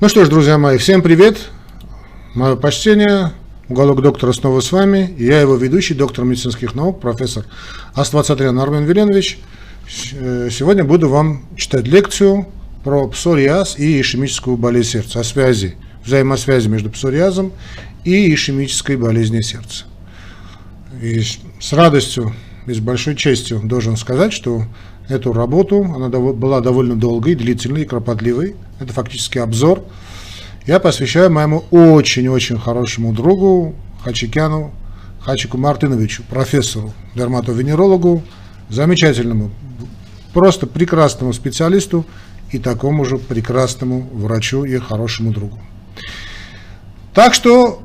Ну 0.00 0.08
что 0.08 0.24
ж, 0.24 0.30
друзья 0.30 0.56
мои, 0.56 0.78
всем 0.78 1.02
привет. 1.02 1.50
Мое 2.32 2.56
почтение. 2.56 3.32
Уголок 3.68 4.00
доктора 4.00 4.32
снова 4.32 4.60
с 4.60 4.72
вами. 4.72 5.14
Я 5.18 5.42
его 5.42 5.56
ведущий, 5.56 5.92
доктор 5.92 6.24
медицинских 6.24 6.74
наук, 6.74 7.02
профессор 7.02 7.44
Аствацатрян 7.92 8.58
Армен 8.58 8.84
Веленович. 8.84 9.38
Э, 10.12 10.48
сегодня 10.50 10.84
буду 10.84 11.10
вам 11.10 11.44
читать 11.54 11.86
лекцию 11.86 12.48
про 12.82 13.08
псориаз 13.08 13.78
и 13.78 14.00
ишемическую 14.00 14.56
болезнь 14.56 14.88
сердца, 14.88 15.20
о 15.20 15.22
связи, 15.22 15.76
взаимосвязи 16.02 16.66
между 16.68 16.88
псориазом 16.88 17.52
и 18.02 18.32
ишемической 18.32 18.96
болезнью 18.96 19.42
сердца. 19.42 19.84
И 21.02 21.20
с 21.20 21.72
радостью 21.74 22.34
и 22.66 22.72
с 22.72 22.78
большой 22.78 23.16
честью 23.16 23.60
должен 23.62 23.98
сказать, 23.98 24.32
что 24.32 24.64
эту 25.10 25.32
работу, 25.32 25.82
она 25.82 26.08
была 26.08 26.60
довольно 26.60 26.96
долгой, 26.96 27.34
длительной 27.34 27.84
кропотливой. 27.84 28.56
Это 28.78 28.92
фактически 28.92 29.38
обзор. 29.38 29.84
Я 30.66 30.78
посвящаю 30.78 31.30
моему 31.30 31.64
очень-очень 31.70 32.58
хорошему 32.58 33.12
другу 33.12 33.74
Хачикяну 34.02 34.72
Хачику 35.20 35.58
Мартыновичу, 35.58 36.22
профессору, 36.22 36.92
дерматовенерологу, 37.14 38.22
замечательному, 38.68 39.50
просто 40.32 40.66
прекрасному 40.66 41.32
специалисту 41.32 42.06
и 42.50 42.58
такому 42.58 43.04
же 43.04 43.18
прекрасному 43.18 44.08
врачу 44.12 44.64
и 44.64 44.78
хорошему 44.78 45.32
другу. 45.32 45.58
Так 47.12 47.34
что 47.34 47.82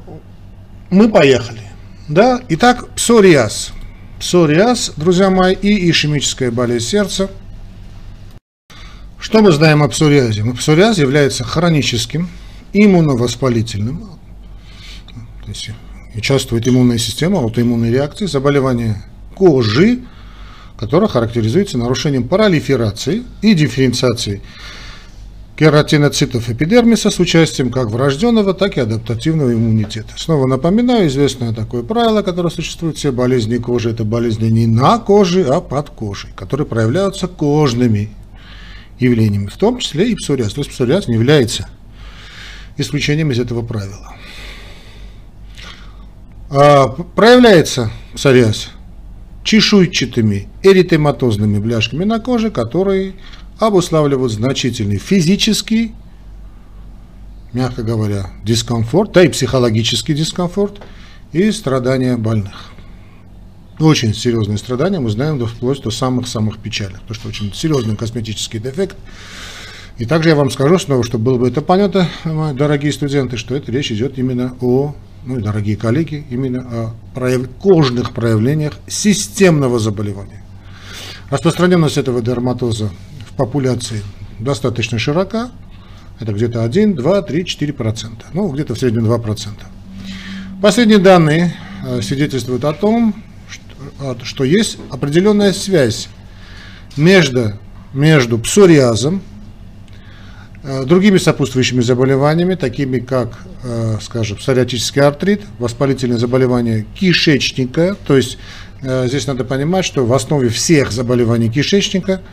мы 0.90 1.10
поехали. 1.10 1.62
Да? 2.08 2.42
Итак, 2.50 2.88
псориаз– 2.96 3.72
псориаз, 4.20 4.94
друзья 4.98 5.30
мои, 5.30 5.54
и 5.54 5.90
ишемическая 5.90 6.52
болезнь 6.52 6.88
сердца. 6.88 7.30
Что 9.20 9.42
мы 9.42 9.52
знаем 9.52 9.82
о 9.84 9.90
псориазе? 9.90 10.44
Ну, 10.44 10.54
псориаз 10.54 10.98
является 10.98 11.44
хроническим, 11.44 12.30
иммуновоспалительным, 12.74 14.10
то 15.44 15.50
есть 15.50 15.70
участвует 16.16 16.68
иммунная 16.68 16.98
система, 16.98 17.40
аутоиммунные 17.40 17.92
реакции, 17.92 18.26
заболевание 18.26 19.04
кожи, 19.36 20.00
которое 20.78 21.08
характеризуется 21.08 21.78
нарушением 21.78 22.28
пролиферации 22.28 23.24
и 23.42 23.54
дифференциации 23.54 24.42
кератиноцитов 25.58 26.50
эпидермиса 26.50 27.10
с 27.10 27.20
участием 27.20 27.72
как 27.72 27.90
врожденного, 27.90 28.54
так 28.54 28.78
и 28.78 28.82
адаптативного 28.82 29.54
иммунитета. 29.54 30.14
Снова 30.18 30.48
напоминаю, 30.48 31.08
известное 31.08 31.54
такое 31.54 31.84
правило, 31.84 32.22
которое 32.22 32.50
существует, 32.50 32.98
все 32.98 33.12
болезни 33.12 33.58
кожи– 33.58 33.90
это 33.92 34.04
болезни 34.04 34.50
не 34.50 34.68
на 34.68 35.00
коже, 35.00 35.46
а 35.46 35.62
под 35.62 35.90
кожей, 35.90 36.32
которые 36.36 36.68
проявляются 36.68 37.28
кожными 37.28 38.10
явлениями, 39.00 39.48
в 39.48 39.58
том 39.58 39.80
числе 39.80 40.12
и 40.12 40.16
псориаз. 40.16 40.54
То 40.54 40.62
есть 40.62 40.72
псориаз 40.72 41.08
не 41.08 41.16
является 41.16 41.70
исключением 42.78 43.32
из 43.32 43.40
этого 43.40 43.62
правила. 43.62 44.14
А, 46.50 46.88
проявляется 46.88 47.92
псориаз 48.14 48.70
чешуйчатыми 49.44 50.50
эритематозными 50.64 51.60
бляшками 51.60 52.04
на 52.04 52.20
коже, 52.20 52.50
которые 52.50 53.14
обуславливают 53.60 54.32
значительный 54.32 54.98
физический, 54.98 55.94
мягко 57.54 57.84
говоря, 57.84 58.30
дискомфорт, 58.44 59.14
да 59.14 59.24
и 59.24 59.30
психологический 59.30 60.14
дискомфорт 60.14 60.82
и 61.32 61.52
страдания 61.52 62.18
больных. 62.18 62.72
Очень 63.80 64.14
серьезные 64.14 64.58
страдания 64.58 65.00
мы 65.00 65.10
знаем 65.10 65.38
до 65.38 65.48
вплоть 65.48 65.82
до 65.82 65.92
самых-самых 65.92 66.60
печальных, 66.60 67.02
потому 67.02 67.16
что 67.16 67.28
очень 67.28 67.54
серьезный 67.54 67.98
косметический 67.98 68.60
дефект. 68.60 68.96
И 69.98 70.06
также 70.06 70.30
я 70.30 70.36
вам 70.36 70.50
скажу 70.50 70.78
снова, 70.80 71.04
чтобы 71.04 71.26
было 71.26 71.38
бы 71.38 71.48
это 71.48 71.62
понятно, 71.62 72.10
мои 72.24 72.54
дорогие 72.54 72.92
студенты, 72.92 73.38
что 73.38 73.56
это 73.56 73.72
речь 73.72 73.92
идет 73.92 74.18
именно 74.18 74.56
о, 74.62 74.96
ну 75.26 75.40
и 75.40 75.42
дорогие 75.42 75.78
коллеги, 75.78 76.26
именно 76.30 76.62
о 76.62 76.94
прояв... 77.14 77.50
кожных 77.60 78.14
проявлениях 78.14 78.74
системного 78.88 79.80
заболевания. 79.80 80.42
Распространенность 81.30 81.98
этого 81.98 82.22
дерматоза 82.22 82.92
популяции 83.36 84.02
достаточно 84.40 85.00
широка, 85.00 85.52
это 86.20 86.32
где-то 86.32 86.64
1, 86.64 86.96
2, 86.96 87.22
3, 87.22 87.46
4 87.46 87.74
процента, 87.74 88.26
ну 88.34 88.50
где-то 88.50 88.76
в 88.76 88.80
среднем 88.80 89.06
2 89.06 89.18
процента. 89.20 89.66
Последние 90.62 91.00
данные 91.00 91.56
э, 91.86 92.02
свидетельствуют 92.02 92.64
о 92.64 92.74
том, 92.74 93.16
что, 94.24 94.44
есть 94.44 94.78
определенная 94.90 95.54
связь 95.54 96.08
между, 96.98 97.54
между 97.94 98.40
псориазом, 98.40 99.22
э, 100.64 100.86
другими 100.86 101.18
сопутствующими 101.18 101.82
заболеваниями, 101.82 102.56
такими 102.56 103.00
как, 103.00 103.38
э, 103.64 103.98
скажем, 104.02 104.38
псориатический 104.38 105.02
артрит, 105.02 105.42
воспалительные 105.60 106.18
заболевания 106.18 106.86
кишечника, 106.96 107.96
то 108.08 108.16
есть 108.16 108.38
здесь 108.82 109.26
надо 109.26 109.46
понимать, 109.46 109.84
что 109.84 110.06
в 110.06 110.14
основе 110.14 110.50
всех 110.50 110.92
заболеваний 110.92 111.50
кишечника– 111.50 112.22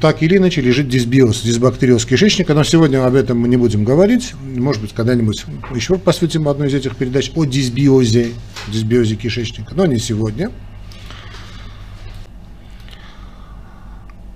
так 0.00 0.22
или 0.22 0.36
иначе 0.36 0.60
лежит 0.60 0.88
дисбиоз, 0.88 1.42
дисбактериоз 1.42 2.04
кишечника, 2.06 2.54
но 2.54 2.64
сегодня 2.64 3.04
об 3.04 3.14
этом 3.14 3.38
мы 3.38 3.48
не 3.48 3.56
будем 3.56 3.84
говорить. 3.84 4.32
Может 4.42 4.82
быть, 4.82 4.92
когда-нибудь 4.92 5.44
еще 5.74 5.98
посвятим 5.98 6.48
одной 6.48 6.68
из 6.68 6.74
этих 6.74 6.96
передач 6.96 7.32
о 7.34 7.44
дисбиозе, 7.44 8.32
дисбиозе 8.68 9.16
кишечника, 9.16 9.74
но 9.74 9.86
не 9.86 9.98
сегодня. 9.98 10.50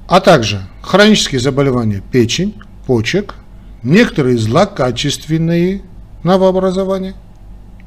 А 0.09 0.21
также 0.21 0.63
хронические 0.83 1.41
заболевания 1.41 2.03
печень, 2.11 2.55
почек, 2.87 3.35
некоторые 3.83 4.39
злокачественные 4.39 5.83
новообразования, 6.25 7.15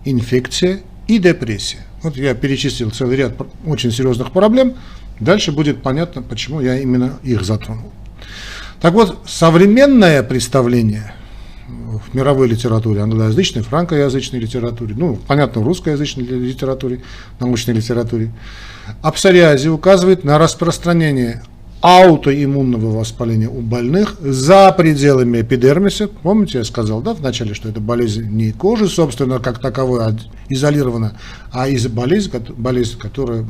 инфекция 0.06 0.82
и 1.08 1.18
депрессия. 1.18 1.86
Вот 2.04 2.16
я 2.16 2.34
перечислил 2.34 2.92
целый 2.92 3.18
ряд 3.18 3.34
очень 3.66 3.92
серьезных 3.92 4.32
проблем, 4.32 4.76
Дальше 5.22 5.52
будет 5.52 5.84
понятно, 5.84 6.24
почему 6.24 6.62
я 6.62 6.80
именно 6.80 7.20
их 7.24 7.44
затронул. 7.44 7.92
Так 8.82 8.94
вот, 8.94 9.20
современное 9.28 10.24
представление 10.24 11.14
в 11.68 12.16
мировой 12.16 12.48
литературе, 12.48 13.02
англоязычной, 13.02 13.62
франкоязычной 13.62 14.40
литературе, 14.40 14.96
ну, 14.98 15.20
понятно, 15.28 15.62
в 15.62 15.66
русскоязычной 15.66 16.26
литературе, 16.26 17.02
научной 17.40 17.76
литературе, 17.76 18.32
о 19.04 19.12
псориазе 19.12 19.70
указывает 19.70 20.24
на 20.24 20.40
распространение 20.40 21.44
аутоиммунного 21.82 22.98
воспаления 23.00 23.50
у 23.50 23.62
больных 23.62 24.16
за 24.22 24.72
пределами 24.72 25.42
эпидермиса. 25.42 26.08
Помните, 26.08 26.60
я 26.60 26.64
сказал, 26.64 27.02
да, 27.02 27.14
вначале, 27.14 27.54
что 27.54 27.70
это 27.70 27.80
болезнь 27.80 28.30
не 28.30 28.52
кожи, 28.52 28.88
собственно, 28.88 29.40
как 29.40 29.60
таковой, 29.60 30.06
а 30.06 30.16
изолирована, 30.48 31.18
а 31.52 31.68
из 31.68 31.88
болезнь, 31.88 32.32
болезнь, 32.56 32.98
которая 33.00 33.46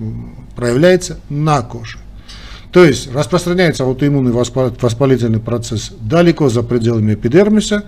проявляется 0.56 1.20
на 1.30 1.62
коже. 1.62 1.98
То 2.72 2.86
есть 2.86 3.14
распространяется 3.14 3.84
аутоиммунный 3.84 4.32
воспалительный 4.32 5.42
процесс 5.42 5.92
далеко 6.00 6.48
за 6.48 6.64
пределами 6.64 7.16
эпидермиса 7.16 7.84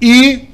и 0.00 0.50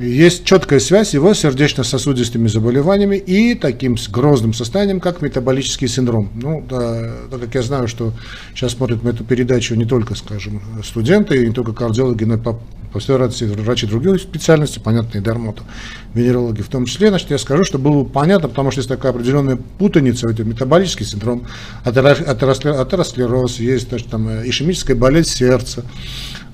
есть 0.00 0.44
четкая 0.44 0.80
связь 0.80 1.14
его 1.14 1.32
с 1.34 1.40
сердечно-сосудистыми 1.40 2.48
заболеваниями 2.48 3.16
и 3.16 3.54
таким 3.54 3.96
грозным 4.10 4.52
состоянием, 4.52 5.00
как 5.00 5.22
метаболический 5.22 5.88
синдром. 5.88 6.30
Ну, 6.34 6.64
да, 6.68 7.12
так 7.30 7.40
как 7.40 7.54
я 7.54 7.62
знаю, 7.62 7.88
что 7.88 8.12
сейчас 8.54 8.72
смотрят 8.72 9.02
на 9.02 9.10
эту 9.10 9.24
передачу 9.24 9.74
не 9.74 9.84
только, 9.84 10.14
скажем, 10.14 10.62
студенты, 10.84 11.46
не 11.46 11.52
только 11.52 11.72
кардиологи, 11.72 12.24
но 12.24 12.34
и 12.34 12.38
по, 12.38 12.60
после 12.92 13.16
врачи 13.16 13.86
других 13.86 14.20
специальностей, 14.20 14.80
понятно, 14.80 15.18
и 15.18 15.20
дермату, 15.20 15.62
венерологи 16.14 16.62
в 16.62 16.68
том 16.68 16.86
числе, 16.86 17.08
значит, 17.08 17.30
я 17.30 17.38
скажу, 17.38 17.64
что 17.64 17.78
было 17.78 18.02
бы 18.04 18.08
понятно, 18.08 18.48
потому 18.48 18.70
что 18.70 18.80
есть 18.80 18.88
такая 18.88 19.12
определенная 19.12 19.58
путаница, 19.78 20.28
это 20.28 20.44
метаболический 20.44 21.06
синдром, 21.06 21.46
атеросклероз, 21.84 23.58
есть 23.60 23.88
значит, 23.88 24.08
там, 24.08 24.28
ишемическая 24.28 24.96
болезнь 24.96 25.30
сердца, 25.30 25.84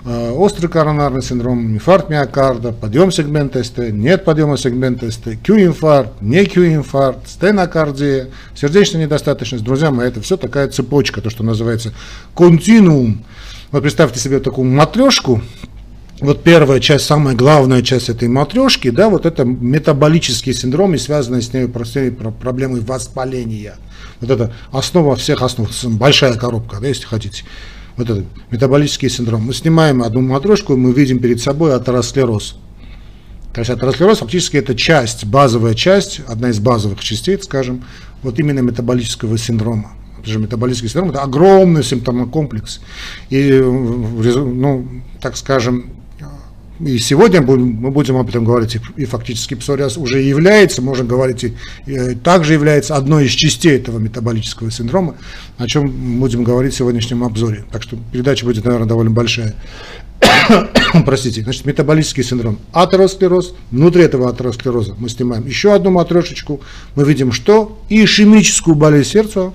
острый 0.05 0.67
коронарный 0.69 1.23
синдром, 1.23 1.75
инфаркт 1.75 2.11
миокарда, 2.11 2.73
подъем 2.73 3.13
сегмента 3.13 3.63
СТ, 3.63 3.79
нет 3.91 4.25
подъема 4.25 4.59
сегмента 4.59 5.11
СТ, 5.11 5.39
Q-инфаркт, 5.45 6.21
не 6.21 6.45
Q-инфаркт, 6.45 7.29
стенокардия, 7.29 8.29
сердечная 8.55 9.03
недостаточность. 9.03 9.65
Друзья 9.65 9.91
мои, 9.91 10.09
это 10.09 10.21
все 10.21 10.37
такая 10.37 10.69
цепочка, 10.69 11.21
то, 11.21 11.31
что 11.31 11.45
называется 11.45 11.93
континуум. 12.35 13.25
Вот 13.71 13.83
представьте 13.83 14.19
себе 14.19 14.41
такую 14.41 14.69
матрешку, 14.69 15.41
вот 16.21 16.43
первая 16.43 16.81
часть, 16.81 17.07
самая 17.07 17.35
главная 17.35 17.83
часть 17.83 18.09
этой 18.09 18.29
матрешки, 18.29 18.91
да, 18.91 19.09
вот 19.09 19.25
это 19.25 19.45
метаболический 19.45 20.53
синдром 20.53 20.95
и 20.95 20.99
связанные 20.99 21.43
с 21.43 21.53
ней 21.53 21.69
проблемы 21.69 22.81
воспаления. 22.81 23.75
Вот 24.21 24.31
это 24.31 24.53
основа 24.73 25.17
всех 25.17 25.43
основ, 25.43 25.69
большая 25.85 26.35
коробка, 26.35 26.79
да, 26.81 26.89
если 26.89 27.07
хотите 27.07 27.45
вот 27.97 28.11
этот 28.11 28.27
метаболический 28.51 29.09
синдром. 29.09 29.43
Мы 29.43 29.55
снимаем 29.55 30.03
одну 30.03 30.21
матрешку, 30.21 30.77
мы 30.77 30.93
видим 30.93 31.19
перед 31.19 31.41
собой 31.41 31.75
атеросклероз. 31.75 32.57
То 33.53 33.61
есть 33.61 33.71
атеросклероз 33.71 34.19
фактически 34.19 34.57
это 34.57 34.75
часть, 34.75 35.27
базовая 35.27 35.75
часть, 35.75 36.21
одна 36.27 36.51
из 36.51 36.59
базовых 36.59 37.01
частей, 37.01 37.39
скажем, 37.43 37.85
вот 38.23 38.39
именно 38.39 38.61
метаболического 38.61 39.37
синдрома. 39.37 39.93
Потому 40.17 40.33
что 40.33 40.39
метаболический 40.39 40.89
синдром 40.89 41.11
это 41.11 41.23
огромный 41.23 41.83
симптомокомплекс. 41.83 42.81
И, 43.29 43.61
ну, 43.61 44.87
так 45.21 45.37
скажем, 45.37 45.91
и 46.85 46.99
сегодня 46.99 47.43
мы 47.43 47.91
будем 47.91 48.17
об 48.17 48.29
этом 48.29 48.45
говорить, 48.45 48.79
и 48.97 49.05
фактически 49.05 49.55
псориаз 49.55 49.97
уже 49.97 50.21
является, 50.21 50.83
можно 50.83 51.05
говорить, 51.05 51.45
и, 51.45 51.55
и 51.87 52.15
также 52.15 52.55
является 52.55 52.97
одной 52.97 53.27
из 53.27 53.33
частей 53.33 53.77
этого 53.77 53.99
метаболического 53.99 54.71
синдрома, 54.71 55.17
о 55.59 55.67
чем 55.67 55.89
будем 56.21 56.45
говорить 56.45 56.75
в 56.75 56.77
сегодняшнем 56.77 57.25
обзоре. 57.25 57.65
Так 57.71 57.83
что 57.83 57.97
передача 58.13 58.45
будет, 58.45 58.65
наверное, 58.65 58.89
довольно 58.89 59.11
большая. 59.11 59.55
Простите, 61.05 61.43
значит, 61.43 61.65
метаболический 61.65 62.25
синдром, 62.25 62.59
атеросклероз, 62.73 63.55
внутри 63.71 64.03
этого 64.03 64.31
атеросклероза 64.31 64.95
мы 64.99 65.09
снимаем 65.09 65.47
еще 65.47 65.75
одну 65.75 65.91
матрешечку, 65.91 66.61
мы 66.95 67.05
видим 67.05 67.33
что? 67.33 67.81
Ишемическую 67.89 68.75
болезнь 68.75 69.11
сердца, 69.11 69.53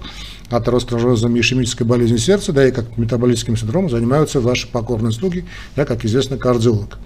атеросклерозом, 0.50 1.40
ишемической 1.40 1.86
болезнью 1.86 2.20
сердца, 2.20 2.54
да 2.54 2.68
и 2.68 2.72
как 2.72 2.98
метаболическим 2.98 3.58
синдромом 3.58 3.90
занимаются 3.90 4.40
ваши 4.40 4.68
покорные 4.68 5.12
слуги, 5.12 5.46
я, 5.76 5.86
как 5.86 6.06
известно, 6.06 6.38
кардиолог. 6.38 6.98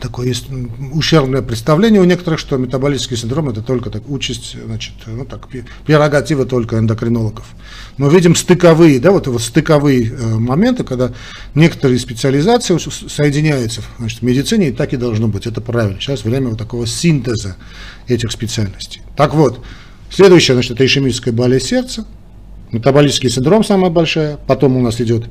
Такое 0.00 0.28
есть 0.28 0.46
ущербное 0.94 1.42
представление 1.42 2.00
у 2.00 2.04
некоторых, 2.04 2.40
что 2.40 2.56
метаболический 2.56 3.18
синдром 3.18 3.50
это 3.50 3.60
только 3.60 3.90
так 3.90 4.08
участь, 4.08 4.56
значит, 4.64 4.94
ну 5.06 5.26
так, 5.26 5.46
прерогатива 5.84 6.46
только 6.46 6.78
эндокринологов. 6.78 7.44
Мы 7.98 8.10
видим 8.10 8.34
стыковые, 8.34 8.98
да, 8.98 9.10
вот, 9.10 9.26
вот 9.26 9.42
стыковые 9.42 10.10
э, 10.10 10.34
моменты, 10.36 10.84
когда 10.84 11.12
некоторые 11.54 11.98
специализации 11.98 12.78
соединяются 12.78 13.82
значит, 13.98 14.20
в 14.20 14.22
медицине, 14.22 14.70
и 14.70 14.72
так 14.72 14.94
и 14.94 14.96
должно 14.96 15.28
быть, 15.28 15.46
это 15.46 15.60
правильно. 15.60 16.00
Сейчас 16.00 16.24
время 16.24 16.48
вот 16.48 16.58
такого 16.58 16.86
синтеза 16.86 17.56
этих 18.06 18.32
специальностей. 18.32 19.02
Так 19.16 19.34
вот, 19.34 19.62
Следующее, 20.10 20.54
значит, 20.54 20.72
это 20.72 20.84
ишемическая 20.84 21.34
болезнь 21.34 21.66
сердца, 21.66 22.06
метаболический 22.72 23.30
синдром 23.30 23.62
самая 23.64 23.90
большая, 23.90 24.38
потом 24.46 24.76
у 24.76 24.80
нас 24.80 25.00
идет, 25.00 25.24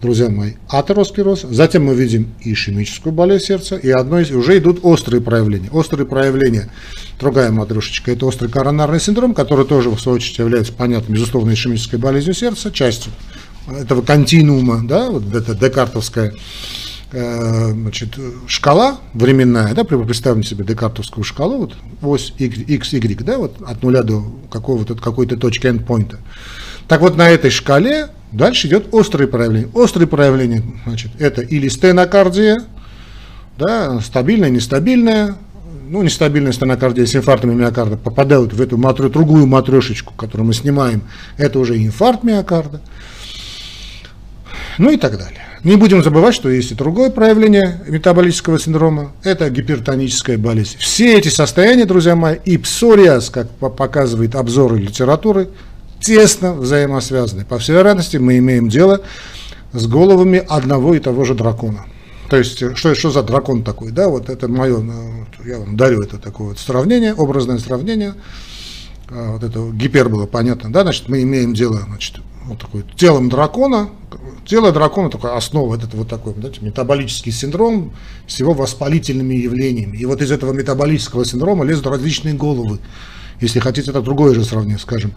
друзья 0.00 0.28
мои, 0.28 0.54
атеросклероз, 0.68 1.42
затем 1.42 1.84
мы 1.86 1.94
видим 1.94 2.34
ишемическую 2.40 3.12
болезнь 3.12 3.46
сердца, 3.46 3.76
и 3.76 3.90
одно 3.90 4.20
из, 4.20 4.30
уже 4.30 4.58
идут 4.58 4.80
острые 4.82 5.20
проявления. 5.20 5.70
Острые 5.70 6.06
проявления, 6.06 6.70
другая 7.18 7.50
матрешечка, 7.50 8.12
это 8.12 8.26
острый 8.26 8.48
коронарный 8.48 9.00
синдром, 9.00 9.34
который 9.34 9.66
тоже, 9.66 9.90
в 9.90 10.00
свою 10.00 10.16
очередь, 10.16 10.38
является, 10.38 10.72
понятно, 10.72 11.12
безусловно, 11.12 11.52
ишемической 11.52 11.98
болезнью 11.98 12.34
сердца, 12.34 12.70
частью 12.70 13.12
этого 13.68 14.02
континуума, 14.02 14.86
да, 14.86 15.10
вот 15.10 15.34
это 15.34 15.54
декартовская 15.54 16.32
значит, 17.10 18.18
шкала 18.46 18.98
временная, 19.14 19.74
да, 19.74 19.84
представим 19.84 20.42
себе 20.42 20.64
декартовскую 20.64 21.24
шкалу, 21.24 21.58
вот 21.58 21.76
ось 22.02 22.32
x, 22.38 22.92
y, 22.92 23.24
да, 23.24 23.38
вот 23.38 23.56
от 23.64 23.82
нуля 23.82 24.02
до 24.02 24.24
какого-то 24.50 24.94
какой-то 24.96 25.36
точки 25.36 25.66
endpoint. 25.66 26.16
Так 26.88 27.00
вот 27.00 27.16
на 27.16 27.28
этой 27.30 27.50
шкале 27.50 28.08
дальше 28.32 28.66
идет 28.68 28.88
острые 28.92 29.28
проявления. 29.28 29.68
Острые 29.74 30.06
проявления, 30.06 30.62
значит, 30.84 31.12
это 31.18 31.42
или 31.42 31.68
стенокардия, 31.68 32.62
да, 33.58 34.00
стабильная, 34.00 34.50
нестабильная, 34.50 35.36
ну, 35.88 36.02
нестабильная 36.02 36.52
стенокардия 36.52 37.06
с 37.06 37.14
инфарктом 37.14 37.56
миокарда 37.56 37.96
попадают 37.96 38.52
в 38.52 38.60
эту 38.60 38.76
матрю, 38.76 39.08
другую 39.08 39.46
матрешечку, 39.46 40.12
которую 40.14 40.46
мы 40.46 40.54
снимаем, 40.54 41.02
это 41.36 41.58
уже 41.58 41.76
инфаркт 41.76 42.24
миокарда, 42.24 42.80
ну 44.78 44.90
и 44.90 44.96
так 44.96 45.18
далее. 45.18 45.40
Не 45.64 45.76
будем 45.76 46.02
забывать, 46.02 46.34
что 46.34 46.48
есть 46.48 46.70
и 46.70 46.74
другое 46.74 47.10
проявление 47.10 47.80
метаболического 47.88 48.58
синдрома, 48.58 49.12
это 49.24 49.50
гипертоническая 49.50 50.38
болезнь. 50.38 50.76
Все 50.78 51.18
эти 51.18 51.28
состояния, 51.28 51.86
друзья 51.86 52.14
мои, 52.14 52.36
и 52.44 52.56
псориаз, 52.56 53.30
как 53.30 53.50
показывает 53.50 54.34
обзоры 54.34 54.78
литературы, 54.78 55.48
тесно 56.00 56.52
взаимосвязаны. 56.54 57.44
По 57.44 57.58
всей 57.58 57.72
вероятности 57.72 58.16
мы 58.16 58.38
имеем 58.38 58.68
дело 58.68 59.00
с 59.72 59.86
головами 59.86 60.44
одного 60.46 60.94
и 60.94 61.00
того 61.00 61.24
же 61.24 61.34
дракона. 61.34 61.86
То 62.28 62.36
есть, 62.36 62.76
что, 62.76 62.94
что 62.94 63.10
за 63.10 63.22
дракон 63.22 63.62
такой, 63.62 63.92
да, 63.92 64.08
вот 64.08 64.28
это 64.28 64.48
мое, 64.48 64.78
ну, 64.78 65.26
я 65.44 65.58
вам 65.58 65.76
дарю 65.76 66.02
это 66.02 66.18
такое 66.18 66.48
вот 66.48 66.58
сравнение, 66.58 67.14
образное 67.14 67.58
сравнение, 67.58 68.14
а, 69.08 69.32
вот 69.32 69.44
это 69.44 69.70
гипербола, 69.72 70.26
понятно, 70.26 70.72
да, 70.72 70.82
значит, 70.82 71.08
мы 71.08 71.22
имеем 71.22 71.54
дело, 71.54 71.80
значит, 71.86 72.16
вот 72.46 72.58
такой 72.58 72.84
телом 72.96 73.28
дракона. 73.28 73.90
Тело 74.46 74.72
дракона 74.72 75.10
такая 75.10 75.36
основа, 75.36 75.74
это 75.74 75.88
вот 75.96 76.08
такой 76.08 76.32
знаете, 76.34 76.60
метаболический 76.60 77.32
синдром 77.32 77.92
с 78.28 78.38
его 78.38 78.54
воспалительными 78.54 79.34
явлениями. 79.34 79.96
И 79.96 80.04
вот 80.06 80.22
из 80.22 80.30
этого 80.30 80.52
метаболического 80.52 81.24
синдрома 81.24 81.64
лезут 81.64 81.86
различные 81.86 82.34
головы. 82.34 82.78
Если 83.40 83.58
хотите, 83.58 83.90
это 83.90 84.00
другое 84.00 84.34
же 84.34 84.44
сравнение, 84.44 84.78
скажем. 84.78 85.12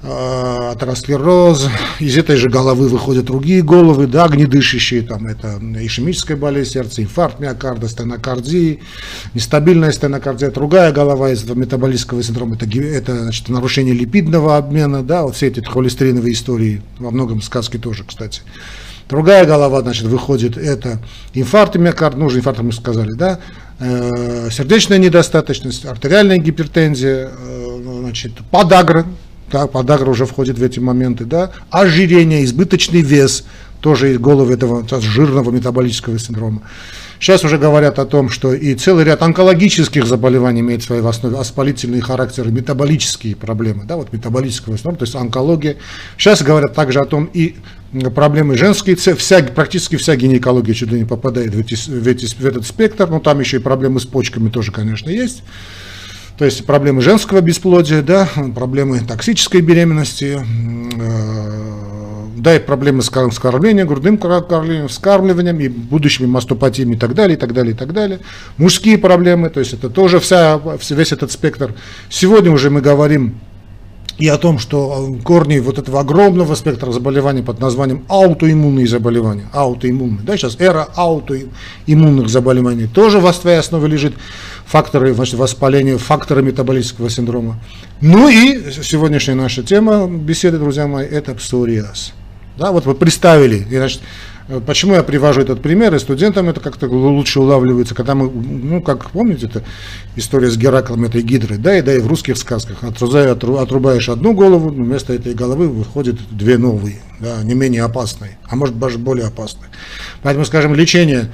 А, 0.00 0.70
атеросклероз, 0.76 1.68
из 1.98 2.16
этой 2.16 2.36
же 2.36 2.48
головы 2.48 2.86
выходят 2.88 3.24
другие 3.24 3.62
головы, 3.62 4.06
да, 4.06 4.26
огнедышащие, 4.26 5.02
там 5.02 5.26
это 5.26 5.58
ишемическая 5.60 6.36
болезнь 6.36 6.70
сердца, 6.70 7.02
инфаркт 7.02 7.40
миокарда, 7.40 7.88
стенокардии, 7.88 8.78
нестабильная 9.34 9.90
стенокардия, 9.90 10.52
другая 10.52 10.92
голова 10.92 11.30
из 11.30 11.42
метаболического 11.44 12.22
синдрома, 12.22 12.54
это, 12.54 12.66
это 12.80 13.22
значит, 13.24 13.48
нарушение 13.48 13.92
липидного 13.92 14.56
обмена, 14.56 15.02
да, 15.02 15.24
вот 15.24 15.34
все 15.34 15.48
эти 15.48 15.64
холестериновые 15.64 16.34
истории, 16.34 16.80
во 17.00 17.10
многом 17.10 17.42
сказки 17.42 17.76
тоже, 17.76 18.04
кстати. 18.04 18.42
Другая 19.08 19.46
голова, 19.46 19.80
значит, 19.80 20.04
выходит, 20.04 20.56
это 20.56 21.00
инфаркт 21.34 21.74
миокарда, 21.74 22.18
ну 22.18 22.26
уже 22.26 22.38
инфаркт 22.38 22.60
мы 22.60 22.72
сказали, 22.72 23.14
да, 23.14 23.40
э, 23.80 24.48
сердечная 24.52 24.98
недостаточность, 24.98 25.86
артериальная 25.86 26.38
гипертензия, 26.38 27.30
э, 27.36 27.98
значит, 28.00 28.34
подагра, 28.52 29.04
да, 29.50 29.66
подагра 29.66 30.10
уже 30.10 30.26
входит 30.26 30.58
в 30.58 30.62
эти 30.62 30.78
моменты, 30.78 31.24
да, 31.24 31.52
ожирение, 31.70 32.44
избыточный 32.44 33.00
вес, 33.00 33.44
тоже 33.80 34.12
из 34.12 34.18
головы 34.18 34.54
этого 34.54 34.84
жирного 35.00 35.50
метаболического 35.50 36.18
синдрома. 36.18 36.62
Сейчас 37.20 37.44
уже 37.44 37.58
говорят 37.58 37.98
о 37.98 38.06
том, 38.06 38.30
что 38.30 38.54
и 38.54 38.74
целый 38.76 39.04
ряд 39.04 39.22
онкологических 39.22 40.06
заболеваний 40.06 40.60
имеет 40.60 40.82
в 40.82 40.86
своей 40.86 41.02
основе 41.02 41.36
воспалительные 41.36 42.00
характеры, 42.00 42.50
метаболические 42.52 43.34
проблемы, 43.34 43.84
да, 43.84 43.96
вот 43.96 44.12
метаболического 44.12 44.76
синдрома, 44.76 44.98
то 44.98 45.04
есть 45.04 45.16
онкология. 45.16 45.76
Сейчас 46.16 46.42
говорят 46.42 46.74
также 46.74 47.00
о 47.00 47.04
том 47.06 47.28
и 47.32 47.56
проблемы 48.14 48.56
женские, 48.56 48.94
вся, 48.96 49.42
практически 49.42 49.96
вся 49.96 50.14
гинекология 50.14 50.74
чуть 50.74 50.92
ли 50.92 51.00
не 51.00 51.06
попадает 51.06 51.54
в, 51.54 51.58
эти, 51.58 51.74
в, 51.74 52.06
эти, 52.06 52.26
в 52.26 52.44
этот 52.44 52.66
спектр, 52.66 53.08
но 53.08 53.18
там 53.18 53.40
еще 53.40 53.56
и 53.56 53.60
проблемы 53.60 53.98
с 53.98 54.06
почками 54.06 54.48
тоже, 54.48 54.70
конечно, 54.70 55.10
есть. 55.10 55.42
То 56.38 56.44
есть 56.44 56.64
проблемы 56.64 57.02
женского 57.02 57.40
бесплодия, 57.40 58.00
да, 58.00 58.28
проблемы 58.54 59.00
токсической 59.00 59.60
беременности, 59.60 60.38
э, 60.38 61.68
да, 62.36 62.54
и 62.54 62.60
проблемы 62.60 63.02
с 63.02 63.10
кормлением, 63.10 63.88
грудным 63.88 64.18
кормлением, 64.18 64.86
вскармливанием 64.86 65.58
и 65.58 65.66
будущими 65.66 66.26
мастопатиями 66.26 66.94
и 66.94 66.96
так 66.96 67.14
далее, 67.14 67.36
и 67.36 67.40
так 67.40 67.52
далее, 67.52 67.74
и 67.74 67.76
так 67.76 67.92
далее. 67.92 68.20
Мужские 68.56 68.98
проблемы, 68.98 69.50
то 69.50 69.58
есть 69.58 69.72
это 69.72 69.90
тоже 69.90 70.20
вся, 70.20 70.60
весь 70.90 71.10
этот 71.10 71.32
спектр. 71.32 71.74
Сегодня 72.08 72.52
уже 72.52 72.70
мы 72.70 72.82
говорим 72.82 73.34
и 74.18 74.26
о 74.26 74.36
том, 74.36 74.58
что 74.58 75.16
корни 75.22 75.58
вот 75.60 75.78
этого 75.78 76.00
огромного 76.00 76.54
спектра 76.56 76.90
заболеваний 76.90 77.42
под 77.42 77.60
названием 77.60 78.04
аутоиммунные 78.08 78.86
заболевания, 78.86 79.48
аутоиммунные, 79.52 80.22
да, 80.22 80.36
сейчас 80.36 80.56
эра 80.60 80.88
аутоиммунных 80.96 82.28
заболеваний, 82.28 82.88
тоже 82.88 83.20
в 83.20 83.32
своей 83.32 83.58
основе 83.58 83.86
лежит 83.88 84.14
факторы 84.66 85.14
значит, 85.14 85.34
воспаления, 85.34 85.98
факторы 85.98 86.42
метаболического 86.42 87.08
синдрома. 87.10 87.60
Ну 88.00 88.28
и 88.28 88.72
сегодняшняя 88.82 89.34
наша 89.34 89.62
тема 89.62 90.08
беседы, 90.08 90.58
друзья 90.58 90.86
мои, 90.88 91.06
это 91.06 91.34
псориаз. 91.34 92.12
Да, 92.56 92.72
вот 92.72 92.86
вы 92.86 92.94
представили, 92.94 93.64
и, 93.70 93.76
значит, 93.76 94.00
Почему 94.66 94.94
я 94.94 95.02
привожу 95.02 95.42
этот 95.42 95.60
пример, 95.60 95.94
и 95.94 95.98
студентам 95.98 96.48
это 96.48 96.60
как-то 96.60 96.86
лучше 96.86 97.38
улавливается, 97.38 97.94
когда 97.94 98.14
мы, 98.14 98.30
ну, 98.30 98.80
как 98.80 99.10
помните, 99.10 99.46
это 99.46 99.62
история 100.16 100.50
с 100.50 100.56
Гераклом 100.56 101.04
этой 101.04 101.20
гидры, 101.20 101.58
да, 101.58 101.76
и 101.76 101.82
да, 101.82 101.92
и 101.94 102.00
в 102.00 102.06
русских 102.06 102.38
сказках, 102.38 102.82
отрубаешь, 102.82 103.30
отрубаешь 103.30 104.08
одну 104.08 104.32
голову, 104.32 104.70
вместо 104.70 105.12
этой 105.12 105.34
головы 105.34 105.68
выходят 105.68 106.16
две 106.30 106.56
новые, 106.56 107.00
да, 107.20 107.42
не 107.42 107.54
менее 107.54 107.82
опасные, 107.82 108.38
а 108.48 108.56
может 108.56 108.78
даже 108.78 108.96
более 108.96 109.26
опасные. 109.26 109.68
Поэтому, 110.22 110.46
скажем, 110.46 110.74
лечение 110.74 111.30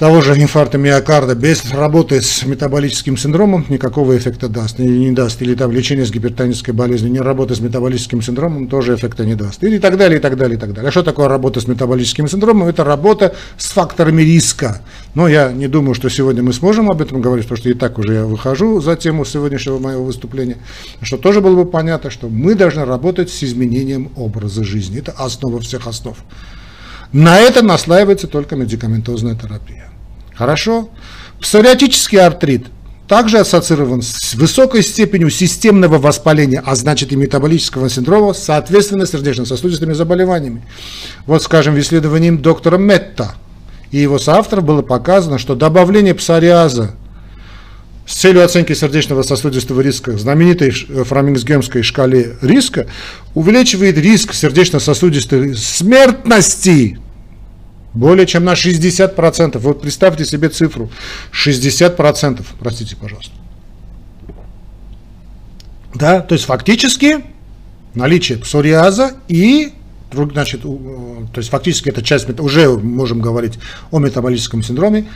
того 0.00 0.22
же 0.22 0.32
инфаркта 0.32 0.78
миокарда 0.78 1.34
без 1.34 1.70
работы 1.72 2.22
с 2.22 2.46
метаболическим 2.46 3.18
синдромом 3.18 3.66
никакого 3.68 4.16
эффекта 4.16 4.48
даст, 4.48 4.78
не, 4.78 4.88
не 4.88 5.10
даст. 5.10 5.42
Или 5.42 5.54
там 5.54 5.70
лечение 5.72 6.06
с 6.06 6.10
гипертонической 6.10 6.72
болезнью, 6.72 7.12
не 7.12 7.20
работа 7.20 7.54
с 7.54 7.60
метаболическим 7.60 8.22
синдромом 8.22 8.66
тоже 8.66 8.94
эффекта 8.94 9.26
не 9.26 9.34
даст. 9.34 9.62
И 9.62 9.78
так 9.78 9.98
далее, 9.98 10.18
и 10.18 10.22
так 10.22 10.38
далее, 10.38 10.56
и 10.56 10.58
так 10.58 10.72
далее. 10.72 10.88
А 10.88 10.90
что 10.90 11.02
такое 11.02 11.28
работа 11.28 11.60
с 11.60 11.68
метаболическим 11.68 12.28
синдромом? 12.28 12.66
Это 12.68 12.82
работа 12.82 13.34
с 13.58 13.72
факторами 13.72 14.22
риска. 14.22 14.80
Но 15.14 15.28
я 15.28 15.52
не 15.52 15.68
думаю, 15.68 15.92
что 15.92 16.08
сегодня 16.08 16.42
мы 16.42 16.54
сможем 16.54 16.90
об 16.90 17.02
этом 17.02 17.20
говорить, 17.20 17.44
потому 17.44 17.58
что 17.58 17.68
и 17.68 17.74
так 17.74 17.98
уже 17.98 18.14
я 18.14 18.24
выхожу 18.24 18.80
за 18.80 18.96
тему 18.96 19.26
сегодняшнего 19.26 19.78
моего 19.78 20.02
выступления, 20.02 20.56
что 21.02 21.18
тоже 21.18 21.42
было 21.42 21.56
бы 21.56 21.70
понятно, 21.70 22.08
что 22.08 22.30
мы 22.30 22.54
должны 22.54 22.86
работать 22.86 23.28
с 23.28 23.44
изменением 23.44 24.12
образа 24.16 24.64
жизни. 24.64 24.98
Это 24.98 25.12
основа 25.12 25.60
всех 25.60 25.86
основ. 25.86 26.16
На 27.12 27.38
это 27.38 27.60
наслаивается 27.60 28.28
только 28.28 28.56
медикаментозная 28.56 29.34
терапия. 29.34 29.89
Хорошо? 30.40 30.88
Псориатический 31.38 32.16
артрит 32.16 32.68
также 33.06 33.40
ассоциирован 33.40 34.00
с 34.00 34.32
высокой 34.32 34.82
степенью 34.82 35.28
системного 35.28 35.98
воспаления, 35.98 36.62
а 36.64 36.76
значит 36.76 37.12
и 37.12 37.16
метаболического 37.16 37.90
синдрома, 37.90 38.32
соответственно 38.32 39.04
сердечно-сосудистыми 39.04 39.92
заболеваниями. 39.92 40.62
Вот, 41.26 41.42
скажем, 41.42 41.74
в 41.74 41.80
исследовании 41.80 42.30
доктора 42.30 42.78
Метта 42.78 43.34
и 43.90 43.98
его 43.98 44.18
соавторов 44.18 44.64
было 44.64 44.80
показано, 44.80 45.36
что 45.36 45.54
добавление 45.54 46.14
псориаза 46.14 46.92
с 48.06 48.14
целью 48.14 48.42
оценки 48.42 48.72
сердечного 48.72 49.22
сосудистого 49.22 49.82
риска 49.82 50.16
знаменитой 50.16 50.70
фрамингсгемской 50.70 51.82
шкале 51.82 52.38
риска 52.40 52.86
увеличивает 53.34 53.98
риск 53.98 54.32
сердечно-сосудистой 54.32 55.54
смертности 55.54 56.98
более 57.94 58.26
чем 58.26 58.44
на 58.44 58.52
60%. 58.52 59.58
Вот 59.58 59.82
представьте 59.82 60.24
себе 60.24 60.48
цифру. 60.48 60.90
60%. 61.32 62.44
Простите, 62.58 62.96
пожалуйста. 62.96 63.32
Да, 65.94 66.20
то 66.20 66.34
есть 66.34 66.44
фактически 66.44 67.24
наличие 67.94 68.38
псориаза 68.38 69.14
и 69.28 69.72
значит, 70.12 70.62
то 70.62 71.36
есть 71.36 71.50
фактически 71.50 71.88
это 71.88 72.02
часть, 72.02 72.28
уже 72.40 72.68
можем 72.68 73.20
говорить 73.20 73.58
о 73.90 73.98
метаболическом 73.98 74.62
синдроме, 74.62 75.06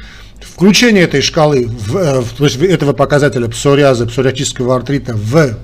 включение 0.40 1.02
этой 1.02 1.20
шкалы, 1.20 1.66
в, 1.66 1.96
э, 1.96 2.22
то 2.36 2.44
есть 2.44 2.56
этого 2.56 2.92
показателя 2.92 3.48
псориаза, 3.48 4.06
псориатического 4.06 4.76
артрита 4.76 5.14
в 5.14 5.56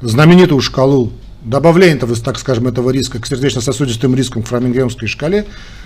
знаменитую 0.00 0.60
шкалу, 0.60 1.12
добавление 1.42 1.96
этого, 1.96 2.16
так 2.16 2.38
скажем, 2.38 2.66
этого 2.66 2.90
риска 2.90 3.20
к 3.20 3.26
сердечно-сосудистым 3.26 4.14
рискам 4.14 4.42
в 4.42 4.48
фрамингемской 4.48 5.06
шкале, 5.06 5.40
э, 5.40 5.83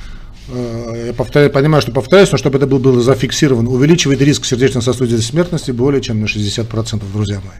я 0.49 1.13
повторяю, 1.13 1.51
понимаю, 1.51 1.83
что 1.83 1.93
повторяюсь, 1.93 2.33
но 2.33 2.39
чтобы 2.39 2.59
это 2.59 2.67
было 2.67 3.01
зафиксировано, 3.01 3.71
увеличивает 3.71 4.23
риск 4.23 4.45
сердечно-сосудистой 4.45 5.23
смертности 5.23 5.71
более 5.71 6.01
чем 6.01 6.21
на 6.21 6.25
60%, 6.25 7.03
друзья 7.13 7.37
мои. 7.37 7.59